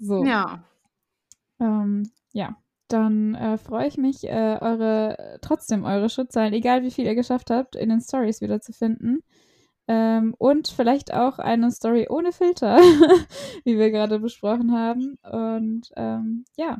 [0.00, 0.24] so.
[0.24, 0.64] Ja.
[1.60, 2.56] Ähm, ja,
[2.88, 7.50] dann äh, freue ich mich, äh, eure, trotzdem eure Schrittzahlen, egal wie viel ihr geschafft
[7.50, 9.22] habt, in den Stories wiederzufinden.
[9.86, 12.76] Ähm, und vielleicht auch eine Story ohne Filter,
[13.64, 15.18] wie wir gerade besprochen haben.
[15.22, 16.78] Und ähm, ja,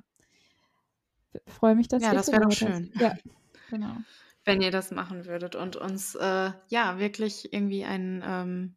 [1.47, 2.93] freue mich, dass ja, ihr das wäre doch schön.
[2.95, 3.15] Ja,
[3.71, 3.97] genau.
[4.45, 8.75] Wenn ihr das machen würdet und uns äh, ja wirklich irgendwie ein, ähm,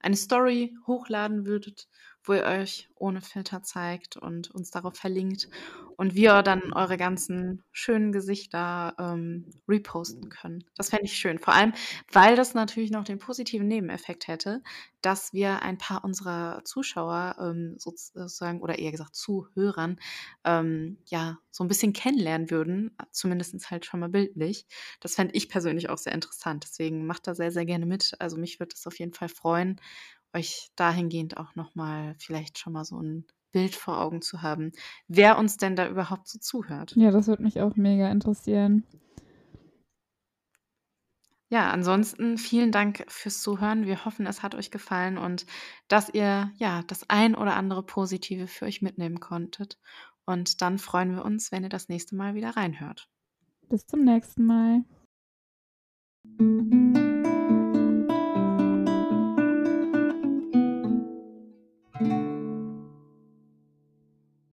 [0.00, 1.88] eine Story hochladen würdet,
[2.28, 5.48] wo ihr euch ohne Filter zeigt und uns darauf verlinkt
[5.96, 10.64] und wir dann eure ganzen schönen Gesichter ähm, reposten können.
[10.76, 11.38] Das fände ich schön.
[11.38, 11.72] Vor allem,
[12.12, 14.62] weil das natürlich noch den positiven Nebeneffekt hätte,
[15.00, 19.98] dass wir ein paar unserer Zuschauer ähm, sozusagen oder eher gesagt Zuhörern
[20.44, 24.66] ähm, ja so ein bisschen kennenlernen würden, zumindest halt schon mal bildlich.
[25.00, 26.64] Das fände ich persönlich auch sehr interessant.
[26.64, 28.14] Deswegen macht da sehr, sehr gerne mit.
[28.20, 29.80] Also mich würde es auf jeden Fall freuen
[30.34, 34.72] euch dahingehend auch nochmal vielleicht schon mal so ein Bild vor Augen zu haben,
[35.06, 36.94] wer uns denn da überhaupt so zuhört.
[36.96, 38.84] Ja, das würde mich auch mega interessieren.
[41.50, 43.86] Ja, ansonsten vielen Dank fürs Zuhören.
[43.86, 45.46] Wir hoffen, es hat euch gefallen und
[45.88, 49.78] dass ihr ja das ein oder andere Positive für euch mitnehmen konntet.
[50.26, 53.08] Und dann freuen wir uns, wenn ihr das nächste Mal wieder reinhört.
[53.70, 54.84] Bis zum nächsten Mal.